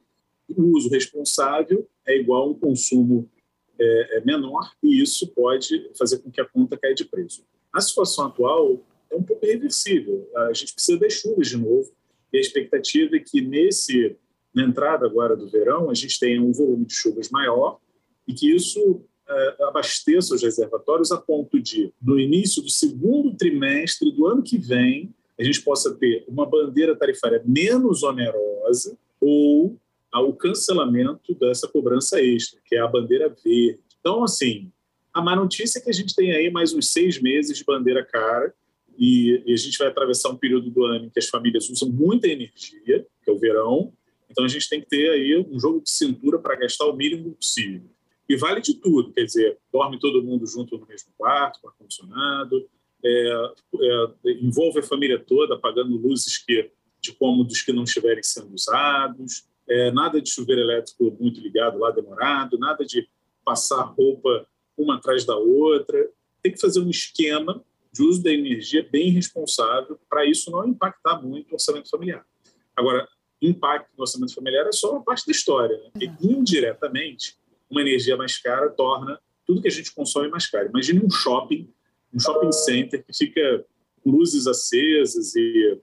O 0.48 0.76
uso 0.76 0.90
responsável 0.90 1.88
é 2.06 2.16
igual 2.16 2.42
a 2.42 2.50
um 2.50 2.54
consumo 2.54 3.30
é, 3.78 4.18
é 4.18 4.24
menor 4.24 4.70
e 4.82 5.02
isso 5.02 5.26
pode 5.28 5.90
fazer 5.98 6.18
com 6.18 6.30
que 6.30 6.40
a 6.40 6.44
conta 6.44 6.76
caia 6.76 6.94
de 6.94 7.04
preço. 7.04 7.44
A 7.72 7.80
situação 7.80 8.26
atual 8.26 8.84
é 9.14 9.18
um 9.18 9.22
pouco 9.22 9.46
irreversível. 9.46 10.28
A 10.36 10.52
gente 10.52 10.74
precisa 10.74 10.98
das 10.98 11.12
chuvas 11.12 11.48
de 11.48 11.56
novo 11.56 11.90
e 12.32 12.38
a 12.38 12.40
expectativa 12.40 13.16
é 13.16 13.20
que 13.20 13.40
nesse 13.40 14.16
na 14.54 14.64
entrada 14.64 15.06
agora 15.06 15.36
do 15.36 15.48
verão 15.48 15.90
a 15.90 15.94
gente 15.94 16.18
tenha 16.18 16.40
um 16.40 16.52
volume 16.52 16.84
de 16.84 16.94
chuvas 16.94 17.28
maior 17.30 17.78
e 18.26 18.32
que 18.32 18.54
isso 18.54 19.04
é, 19.28 19.56
abasteça 19.64 20.34
os 20.34 20.42
reservatórios 20.42 21.10
a 21.10 21.16
ponto 21.16 21.60
de, 21.60 21.92
no 22.00 22.18
início 22.18 22.62
do 22.62 22.70
segundo 22.70 23.36
trimestre 23.36 24.12
do 24.12 24.26
ano 24.26 24.42
que 24.42 24.58
vem, 24.58 25.14
a 25.38 25.42
gente 25.42 25.62
possa 25.62 25.94
ter 25.94 26.24
uma 26.28 26.46
bandeira 26.46 26.94
tarifária 26.94 27.42
menos 27.44 28.02
onerosa 28.02 28.96
ou 29.20 29.78
o 30.12 30.32
cancelamento 30.32 31.34
dessa 31.34 31.66
cobrança 31.66 32.22
extra, 32.22 32.60
que 32.64 32.76
é 32.76 32.80
a 32.80 32.86
bandeira 32.86 33.28
verde. 33.28 33.80
Então, 33.98 34.22
assim, 34.22 34.70
a 35.12 35.20
má 35.20 35.34
notícia 35.34 35.80
é 35.80 35.82
que 35.82 35.90
a 35.90 35.92
gente 35.92 36.14
tem 36.14 36.32
aí 36.32 36.50
mais 36.50 36.72
uns 36.72 36.92
seis 36.92 37.20
meses 37.20 37.58
de 37.58 37.64
bandeira 37.64 38.04
cara 38.04 38.54
e, 38.98 39.42
e 39.46 39.52
a 39.52 39.56
gente 39.56 39.78
vai 39.78 39.88
atravessar 39.88 40.30
um 40.30 40.36
período 40.36 40.70
do 40.70 40.84
ano 40.84 41.06
em 41.06 41.10
que 41.10 41.18
as 41.18 41.28
famílias 41.28 41.68
usam 41.68 41.88
muita 41.88 42.28
energia, 42.28 43.06
que 43.22 43.30
é 43.30 43.32
o 43.32 43.38
verão, 43.38 43.92
então 44.30 44.44
a 44.44 44.48
gente 44.48 44.68
tem 44.68 44.80
que 44.80 44.88
ter 44.88 45.10
aí 45.10 45.36
um 45.38 45.58
jogo 45.60 45.80
de 45.80 45.90
cintura 45.90 46.38
para 46.38 46.56
gastar 46.56 46.86
o 46.86 46.96
mínimo 46.96 47.34
possível. 47.34 47.88
E 48.28 48.36
vale 48.36 48.60
de 48.60 48.74
tudo, 48.74 49.12
quer 49.12 49.24
dizer, 49.24 49.58
dorme 49.72 49.98
todo 49.98 50.22
mundo 50.22 50.46
junto 50.46 50.78
no 50.78 50.86
mesmo 50.86 51.12
quarto, 51.16 51.60
com 51.60 51.68
ar-condicionado, 51.68 52.66
é, 53.04 53.52
é, 53.80 54.30
envolve 54.40 54.80
a 54.80 54.82
família 54.82 55.18
toda 55.18 55.54
apagando 55.54 55.96
luzes 55.96 56.38
que, 56.38 56.70
de 57.00 57.12
cômodos 57.12 57.60
que 57.62 57.72
não 57.72 57.84
estiverem 57.84 58.22
sendo 58.22 58.54
usados, 58.54 59.44
é, 59.68 59.90
nada 59.90 60.20
de 60.20 60.30
chuveiro 60.30 60.62
elétrico 60.62 61.16
muito 61.20 61.40
ligado 61.40 61.78
lá 61.78 61.90
demorado, 61.90 62.58
nada 62.58 62.84
de 62.84 63.06
passar 63.44 63.82
roupa 63.82 64.46
uma 64.76 64.96
atrás 64.96 65.24
da 65.24 65.36
outra. 65.36 66.10
Tem 66.42 66.52
que 66.52 66.60
fazer 66.60 66.80
um 66.80 66.90
esquema 66.90 67.62
de 67.94 68.02
uso 68.02 68.24
da 68.24 68.32
energia 68.32 68.86
bem 68.90 69.10
responsável 69.10 69.96
para 70.10 70.26
isso 70.26 70.50
não 70.50 70.66
impactar 70.66 71.22
muito 71.22 71.52
o 71.52 71.54
orçamento 71.54 71.88
familiar. 71.88 72.26
Agora, 72.74 73.08
impacto 73.40 73.88
no 73.96 74.02
orçamento 74.02 74.34
familiar 74.34 74.66
é 74.66 74.72
só 74.72 74.90
uma 74.90 75.04
parte 75.04 75.24
da 75.24 75.30
história, 75.30 75.76
né? 75.78 75.90
porque 75.92 76.10
indiretamente 76.20 77.36
uma 77.70 77.80
energia 77.80 78.16
mais 78.16 78.36
cara 78.36 78.68
torna 78.70 79.20
tudo 79.46 79.62
que 79.62 79.68
a 79.68 79.70
gente 79.70 79.94
consome 79.94 80.28
mais 80.28 80.48
caro. 80.48 80.70
Imagine 80.70 81.04
um 81.04 81.10
shopping, 81.10 81.72
um 82.12 82.18
shopping 82.18 82.50
center 82.50 83.04
que 83.04 83.16
fica 83.16 83.64
com 84.02 84.10
luzes 84.10 84.48
acesas 84.48 85.36
e 85.36 85.80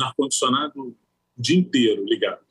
ar-condicionado 0.00 0.80
o 0.80 0.96
dia 1.36 1.58
inteiro 1.58 2.04
ligado. 2.04 2.44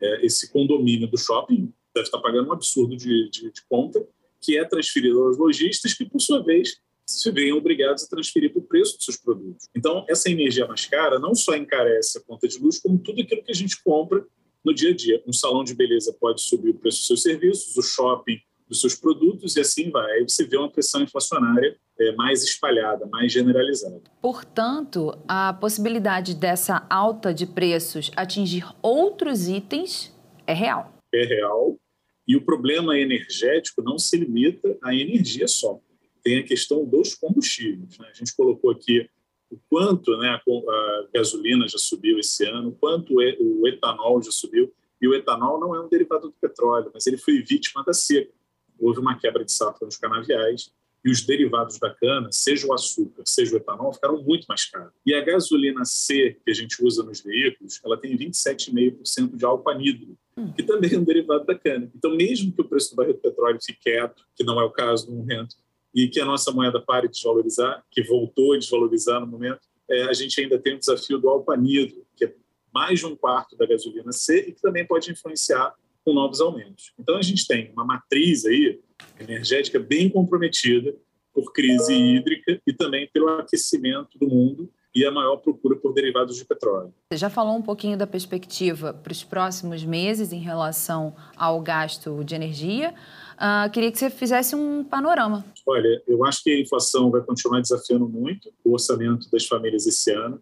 É, 0.00 0.24
esse 0.24 0.50
condomínio 0.50 1.08
do 1.08 1.18
shopping 1.18 1.70
deve 1.94 2.06
estar 2.06 2.20
pagando 2.20 2.48
um 2.48 2.52
absurdo 2.52 2.96
de, 2.96 3.28
de, 3.28 3.52
de 3.52 3.62
conta, 3.68 4.06
que 4.40 4.56
é 4.56 4.64
transferido 4.64 5.22
aos 5.22 5.36
lojistas, 5.36 5.92
que, 5.92 6.04
por 6.04 6.20
sua 6.20 6.42
vez, 6.42 6.80
se 7.06 7.30
veem 7.30 7.52
obrigados 7.52 8.04
a 8.04 8.08
transferir 8.08 8.52
para 8.52 8.60
o 8.60 8.64
preço 8.64 8.96
dos 8.96 9.04
seus 9.04 9.16
produtos. 9.16 9.68
Então, 9.76 10.04
essa 10.08 10.30
energia 10.30 10.66
mais 10.66 10.86
cara 10.86 11.18
não 11.18 11.34
só 11.34 11.54
encarece 11.54 12.18
a 12.18 12.20
conta 12.22 12.48
de 12.48 12.58
luz, 12.58 12.78
como 12.78 12.98
tudo 12.98 13.22
aquilo 13.22 13.42
que 13.42 13.52
a 13.52 13.54
gente 13.54 13.82
compra 13.82 14.24
no 14.64 14.74
dia 14.74 14.90
a 14.90 14.94
dia. 14.94 15.22
Um 15.26 15.32
salão 15.32 15.62
de 15.62 15.74
beleza 15.74 16.16
pode 16.18 16.40
subir 16.40 16.70
o 16.70 16.74
preço 16.74 16.98
dos 16.98 17.06
seus 17.06 17.22
serviços, 17.22 17.76
o 17.76 17.82
shopping 17.82 18.38
dos 18.66 18.80
seus 18.80 18.94
produtos 18.94 19.56
e 19.56 19.60
assim 19.60 19.90
vai. 19.90 20.10
Aí 20.12 20.22
você 20.22 20.44
vê 20.44 20.56
uma 20.56 20.70
pressão 20.70 21.02
inflacionária 21.02 21.76
é, 22.00 22.12
mais 22.12 22.42
espalhada, 22.42 23.06
mais 23.06 23.30
generalizada. 23.30 24.02
Portanto, 24.20 25.16
a 25.28 25.52
possibilidade 25.52 26.34
dessa 26.34 26.86
alta 26.88 27.32
de 27.32 27.46
preços 27.46 28.10
atingir 28.16 28.66
outros 28.82 29.48
itens 29.48 30.12
é 30.46 30.54
real. 30.54 30.94
É 31.12 31.24
real. 31.24 31.78
E 32.26 32.36
o 32.36 32.44
problema 32.44 32.98
energético 32.98 33.82
não 33.82 33.98
se 33.98 34.16
limita 34.16 34.76
à 34.82 34.94
energia 34.94 35.46
só. 35.46 35.78
Tem 36.24 36.38
a 36.38 36.42
questão 36.42 36.84
dos 36.84 37.14
combustíveis. 37.14 37.98
Né? 37.98 38.08
A 38.10 38.14
gente 38.14 38.34
colocou 38.34 38.70
aqui 38.70 39.08
o 39.50 39.58
quanto 39.68 40.16
né, 40.16 40.28
a 40.28 41.06
gasolina 41.14 41.68
já 41.68 41.78
subiu 41.78 42.18
esse 42.18 42.44
ano, 42.46 42.70
o 42.70 42.72
quanto 42.72 43.14
o 43.14 43.68
etanol 43.68 44.22
já 44.22 44.32
subiu. 44.32 44.72
E 45.00 45.06
o 45.06 45.14
etanol 45.14 45.60
não 45.60 45.74
é 45.74 45.80
um 45.80 45.88
derivado 45.88 46.28
do 46.28 46.34
petróleo, 46.40 46.90
mas 46.92 47.06
ele 47.06 47.18
foi 47.18 47.42
vítima 47.42 47.84
da 47.84 47.92
seca. 47.92 48.32
Houve 48.80 49.00
uma 49.00 49.18
quebra 49.18 49.44
de 49.44 49.52
safra 49.52 49.84
nos 49.84 49.96
canaviais 49.96 50.72
e 51.04 51.10
os 51.10 51.20
derivados 51.20 51.78
da 51.78 51.94
cana, 51.94 52.30
seja 52.32 52.66
o 52.66 52.72
açúcar, 52.72 53.22
seja 53.26 53.54
o 53.54 53.58
etanol, 53.58 53.92
ficaram 53.92 54.22
muito 54.22 54.46
mais 54.46 54.64
caros. 54.64 54.94
E 55.04 55.14
a 55.14 55.20
gasolina 55.20 55.84
C 55.84 56.38
que 56.42 56.50
a 56.50 56.54
gente 56.54 56.82
usa 56.82 57.02
nos 57.02 57.20
veículos, 57.20 57.78
ela 57.84 57.98
tem 57.98 58.16
27,5% 58.16 59.36
de 59.36 59.44
álcool 59.44 59.70
anidro, 59.70 60.16
hum. 60.36 60.50
que 60.52 60.62
também 60.62 60.94
é 60.94 60.98
um 60.98 61.04
derivado 61.04 61.44
da 61.44 61.54
cana. 61.54 61.90
Então, 61.94 62.16
mesmo 62.16 62.50
que 62.52 62.62
o 62.62 62.64
preço 62.64 62.90
do 62.90 62.96
barril 62.96 63.12
de 63.12 63.20
petróleo 63.20 63.58
fique 63.62 63.80
quieto, 63.80 64.24
que 64.34 64.42
não 64.42 64.58
é 64.58 64.64
o 64.64 64.70
caso 64.70 65.10
no 65.10 65.18
momento, 65.18 65.56
e 65.94 66.08
que 66.08 66.20
a 66.20 66.24
nossa 66.24 66.50
moeda 66.50 66.80
pare 66.80 67.06
de 67.06 67.14
desvalorizar, 67.14 67.84
que 67.90 68.02
voltou 68.02 68.54
a 68.54 68.58
desvalorizar 68.58 69.20
no 69.20 69.26
momento, 69.26 69.60
é, 69.88 70.02
a 70.04 70.12
gente 70.12 70.40
ainda 70.40 70.58
tem 70.58 70.74
o 70.74 70.78
desafio 70.78 71.18
do 71.18 71.28
álcool 71.28 71.52
anidro, 71.52 72.04
que 72.16 72.24
é 72.24 72.34
mais 72.74 72.98
de 72.98 73.06
um 73.06 73.14
quarto 73.14 73.56
da 73.56 73.66
gasolina 73.66 74.10
C 74.10 74.48
e 74.48 74.52
que 74.52 74.60
também 74.60 74.84
pode 74.86 75.10
influenciar 75.10 75.72
com 76.04 76.12
novos 76.12 76.40
aumentos. 76.40 76.92
Então, 76.98 77.16
a 77.16 77.22
gente 77.22 77.46
tem 77.46 77.70
uma 77.72 77.84
matriz 77.84 78.44
aí 78.44 78.80
energética 79.18 79.78
bem 79.78 80.10
comprometida 80.10 80.94
por 81.32 81.52
crise 81.52 81.94
hídrica 81.94 82.60
e 82.66 82.72
também 82.72 83.08
pelo 83.12 83.28
aquecimento 83.28 84.18
do 84.18 84.28
mundo 84.28 84.70
e 84.94 85.04
a 85.04 85.10
maior 85.10 85.38
procura 85.38 85.74
por 85.76 85.92
derivados 85.92 86.36
de 86.36 86.44
petróleo. 86.44 86.94
Você 87.10 87.18
já 87.18 87.28
falou 87.28 87.56
um 87.56 87.62
pouquinho 87.62 87.98
da 87.98 88.06
perspectiva 88.06 88.94
para 88.94 89.10
os 89.10 89.24
próximos 89.24 89.84
meses 89.84 90.32
em 90.32 90.38
relação 90.38 91.16
ao 91.36 91.60
gasto 91.60 92.22
de 92.22 92.34
energia. 92.34 92.94
Uh, 93.34 93.70
queria 93.70 93.90
que 93.90 93.98
você 93.98 94.10
fizesse 94.10 94.54
um 94.54 94.84
panorama. 94.84 95.44
Olha, 95.66 96.02
eu 96.06 96.24
acho 96.24 96.42
que 96.42 96.50
a 96.50 96.60
inflação 96.60 97.10
vai 97.10 97.22
continuar 97.22 97.60
desafiando 97.60 98.08
muito 98.08 98.52
o 98.64 98.72
orçamento 98.72 99.30
das 99.30 99.46
famílias 99.46 99.86
esse 99.86 100.10
ano. 100.12 100.40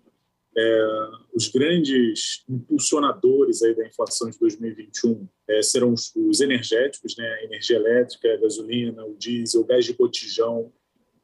É, 0.56 0.86
os 1.34 1.48
grandes 1.48 2.44
impulsionadores 2.46 3.62
aí 3.62 3.74
da 3.74 3.86
inflação 3.86 4.28
de 4.28 4.38
2021 4.38 5.26
é, 5.48 5.62
serão 5.62 5.94
os, 5.94 6.14
os, 6.14 6.42
energéticos, 6.42 7.16
né? 7.16 7.26
a 7.26 7.44
energia 7.44 7.76
elétrica, 7.76 8.34
a 8.34 8.36
gasolina, 8.36 9.02
o 9.06 9.16
diesel, 9.16 9.62
o 9.62 9.64
gás 9.64 9.82
de 9.86 9.94
botijão, 9.94 10.70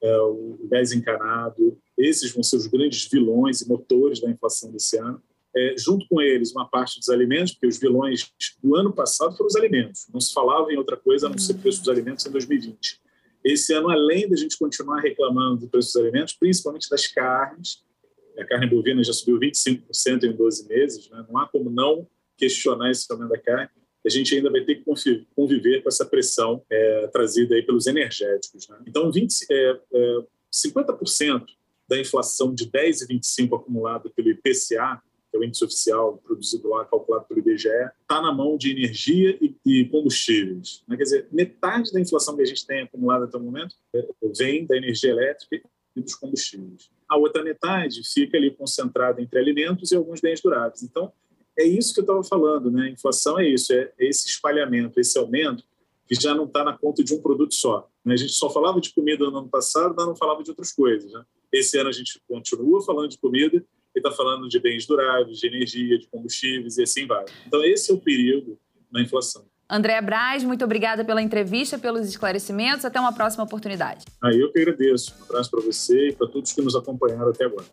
é, 0.03 0.19
o 0.21 0.59
gás 0.71 0.93
encanado. 0.93 1.79
Esses 1.99 2.33
vão 2.33 2.43
ser 2.43 2.57
os 2.57 2.67
grandes 2.67 3.07
vilões 3.07 3.61
e 3.61 3.69
motores 3.69 4.19
da 4.19 4.31
inflação 4.31 4.73
desse 4.73 4.97
ano. 4.99 5.23
É, 5.57 5.75
junto 5.79 6.07
com 6.09 6.21
eles, 6.21 6.53
uma 6.53 6.69
parte 6.69 6.99
dos 6.99 7.09
alimentos, 7.09 7.53
porque 7.53 7.67
os 7.67 7.79
vilões 7.79 8.31
do 8.63 8.77
ano 8.77 8.93
passado 8.93 9.37
foram 9.37 9.47
os 9.47 9.57
alimentos. 9.57 10.07
Não 10.13 10.21
se 10.21 10.33
falava 10.33 10.73
em 10.73 10.77
outra 10.77 10.97
coisa 10.97 11.27
a 11.27 11.31
não 11.31 11.39
ser 11.39 11.55
preço 11.55 11.81
dos 11.81 11.89
alimentos 11.89 12.25
em 12.27 12.31
2020. 12.31 13.01
Esse 13.45 13.73
ano, 13.73 13.91
além 13.91 14.29
da 14.29 14.37
gente 14.37 14.59
continuar 14.59 15.01
reclamando 15.01 15.63
do 15.63 15.69
preço 15.69 15.93
dos 15.93 16.03
alimentos, 16.03 16.35
principalmente 16.35 16.89
das 16.91 17.07
carnes, 17.07 17.83
a 18.39 18.45
carne 18.45 18.69
bovina 18.69 19.03
já 19.03 19.13
subiu 19.13 19.39
25% 19.39 20.25
em 20.25 20.33
12 20.33 20.69
meses, 20.69 21.09
né? 21.11 21.25
não 21.29 21.39
há 21.39 21.49
como 21.49 21.71
não 21.71 22.07
questionar 22.37 22.91
esse 22.91 23.11
aumento 23.11 23.31
da 23.31 23.39
carne, 23.39 23.71
a 24.07 24.11
gente 24.11 24.35
ainda 24.35 24.51
vai 24.51 24.63
ter 24.63 24.77
que 24.77 25.27
conviver 25.35 25.83
com 25.83 25.89
essa 25.89 26.05
pressão 26.05 26.63
é, 26.71 27.09
trazida 27.09 27.55
aí 27.55 27.63
pelos 27.63 27.87
energéticos. 27.87 28.69
Né? 28.69 28.79
Então, 28.87 29.11
20, 29.11 29.47
é, 29.51 29.81
é, 29.93 30.19
50% 30.53 31.45
da 31.89 31.99
inflação 31.99 32.55
de 32.55 32.71
10 32.71 33.03
e 33.03 33.07
25 33.07 33.57
acumulada 33.57 34.11
pelo 34.11 34.31
IPCA, 34.31 35.03
que 35.31 35.37
é 35.37 35.41
o 35.41 35.45
índice 35.45 35.65
oficial 35.65 36.19
produzido 36.19 36.69
lá, 36.69 36.85
calculado 36.85 37.27
pelo 37.27 37.41
IBGE, 37.41 37.69
está 38.01 38.21
na 38.21 38.33
mão 38.33 38.57
de 38.57 38.71
energia 38.71 39.39
e, 39.41 39.55
e 39.65 39.85
combustíveis. 39.87 40.83
Né? 40.89 40.97
Quer 40.97 41.03
dizer, 41.03 41.29
metade 41.31 41.93
da 41.93 42.01
inflação 42.01 42.37
que 42.37 42.43
a 42.43 42.47
gente 42.47 42.67
tem 42.67 42.83
acumulada 42.83 43.25
até 43.25 43.37
o 43.37 43.41
momento 43.41 43.75
é, 43.95 44.07
vem 44.37 44.67
da 44.67 44.77
energia 44.77 45.11
elétrica 45.11 45.61
e 45.95 46.01
dos 46.01 46.15
combustíveis 46.15 46.91
a 47.09 47.17
outra 47.17 47.43
metade 47.43 48.03
fica 48.05 48.37
ali 48.37 48.51
concentrada 48.51 49.23
entre 49.23 49.39
alimentos 49.39 49.91
e 49.91 49.97
alguns 49.97 50.21
bens 50.21 50.41
duráveis. 50.41 50.83
Então, 50.83 51.11
é 51.59 51.65
isso 51.65 51.95
que 51.95 52.01
eu 52.01 52.03
estava 52.03 52.23
falando, 52.23 52.71
né? 52.71 52.85
A 52.85 52.91
inflação 52.91 53.41
é 53.41 53.49
isso, 53.49 53.73
é 53.73 53.91
esse 53.99 54.29
espalhamento, 54.29 55.01
esse 55.01 55.19
aumento 55.19 55.65
que 56.07 56.15
já 56.15 56.35
não 56.35 56.45
está 56.45 56.63
na 56.63 56.77
conta 56.77 57.03
de 57.03 57.15
um 57.15 57.21
produto 57.21 57.55
só. 57.55 57.89
Né? 58.05 58.15
A 58.15 58.17
gente 58.17 58.33
só 58.33 58.49
falava 58.51 58.81
de 58.81 58.93
comida 58.93 59.29
no 59.31 59.39
ano 59.39 59.49
passado, 59.49 59.95
mas 59.97 60.07
não 60.07 60.17
falava 60.17 60.43
de 60.43 60.51
outras 60.51 60.73
coisas. 60.73 61.11
Né? 61.13 61.25
Esse 61.53 61.79
ano 61.79 61.89
a 61.89 61.93
gente 61.93 62.21
continua 62.29 62.83
falando 62.83 63.11
de 63.11 63.19
comida 63.19 63.65
e 63.95 63.99
está 63.99 64.11
falando 64.11 64.49
de 64.49 64.59
bens 64.59 64.87
duráveis, 64.87 65.39
de 65.39 65.47
energia, 65.47 65.99
de 65.99 66.07
combustíveis 66.09 66.79
e 66.79 66.83
assim 66.83 67.07
vai. 67.07 67.25
Então, 67.47 67.63
esse 67.65 67.91
é 67.91 67.95
o 67.95 67.99
perigo 67.99 68.59
na 68.91 69.03
inflação. 69.03 69.45
André 69.71 70.01
Braz, 70.01 70.43
muito 70.45 70.65
obrigada 70.65 71.05
pela 71.05 71.21
entrevista, 71.21 71.79
pelos 71.79 72.09
esclarecimentos. 72.09 72.85
Até 72.85 72.99
uma 72.99 73.13
próxima 73.13 73.45
oportunidade. 73.45 74.05
Ah, 74.23 74.33
eu 74.33 74.51
que 74.51 74.61
agradeço. 74.61 75.15
Um 75.21 75.25
abraço 75.25 75.51
para 75.51 75.61
você 75.61 76.09
e 76.09 76.13
para 76.13 76.27
todos 76.27 76.53
que 76.53 76.63
nos 76.63 76.75
acompanharam 76.75 77.29
até 77.29 77.45
agora. 77.45 77.67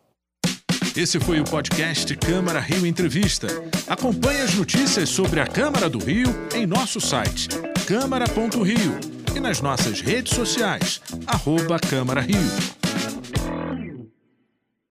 Esse 0.94 1.20
foi 1.20 1.40
o 1.40 1.44
podcast 1.44 2.14
Câmara 2.16 2.58
Rio 2.58 2.86
Entrevista. 2.86 3.46
Acompanhe 3.86 4.40
as 4.40 4.54
notícias 4.54 5.08
sobre 5.08 5.40
a 5.40 5.46
Câmara 5.46 5.88
do 5.88 5.98
Rio 5.98 6.28
em 6.54 6.66
nosso 6.66 7.00
site 7.00 7.48
câmara.rio 7.86 8.98
e 9.36 9.38
nas 9.38 9.60
nossas 9.60 10.00
redes 10.00 10.34
sociais, 10.34 11.00
arroba 11.24 11.78
Câmara 11.78 12.20
Rio. 12.20 12.85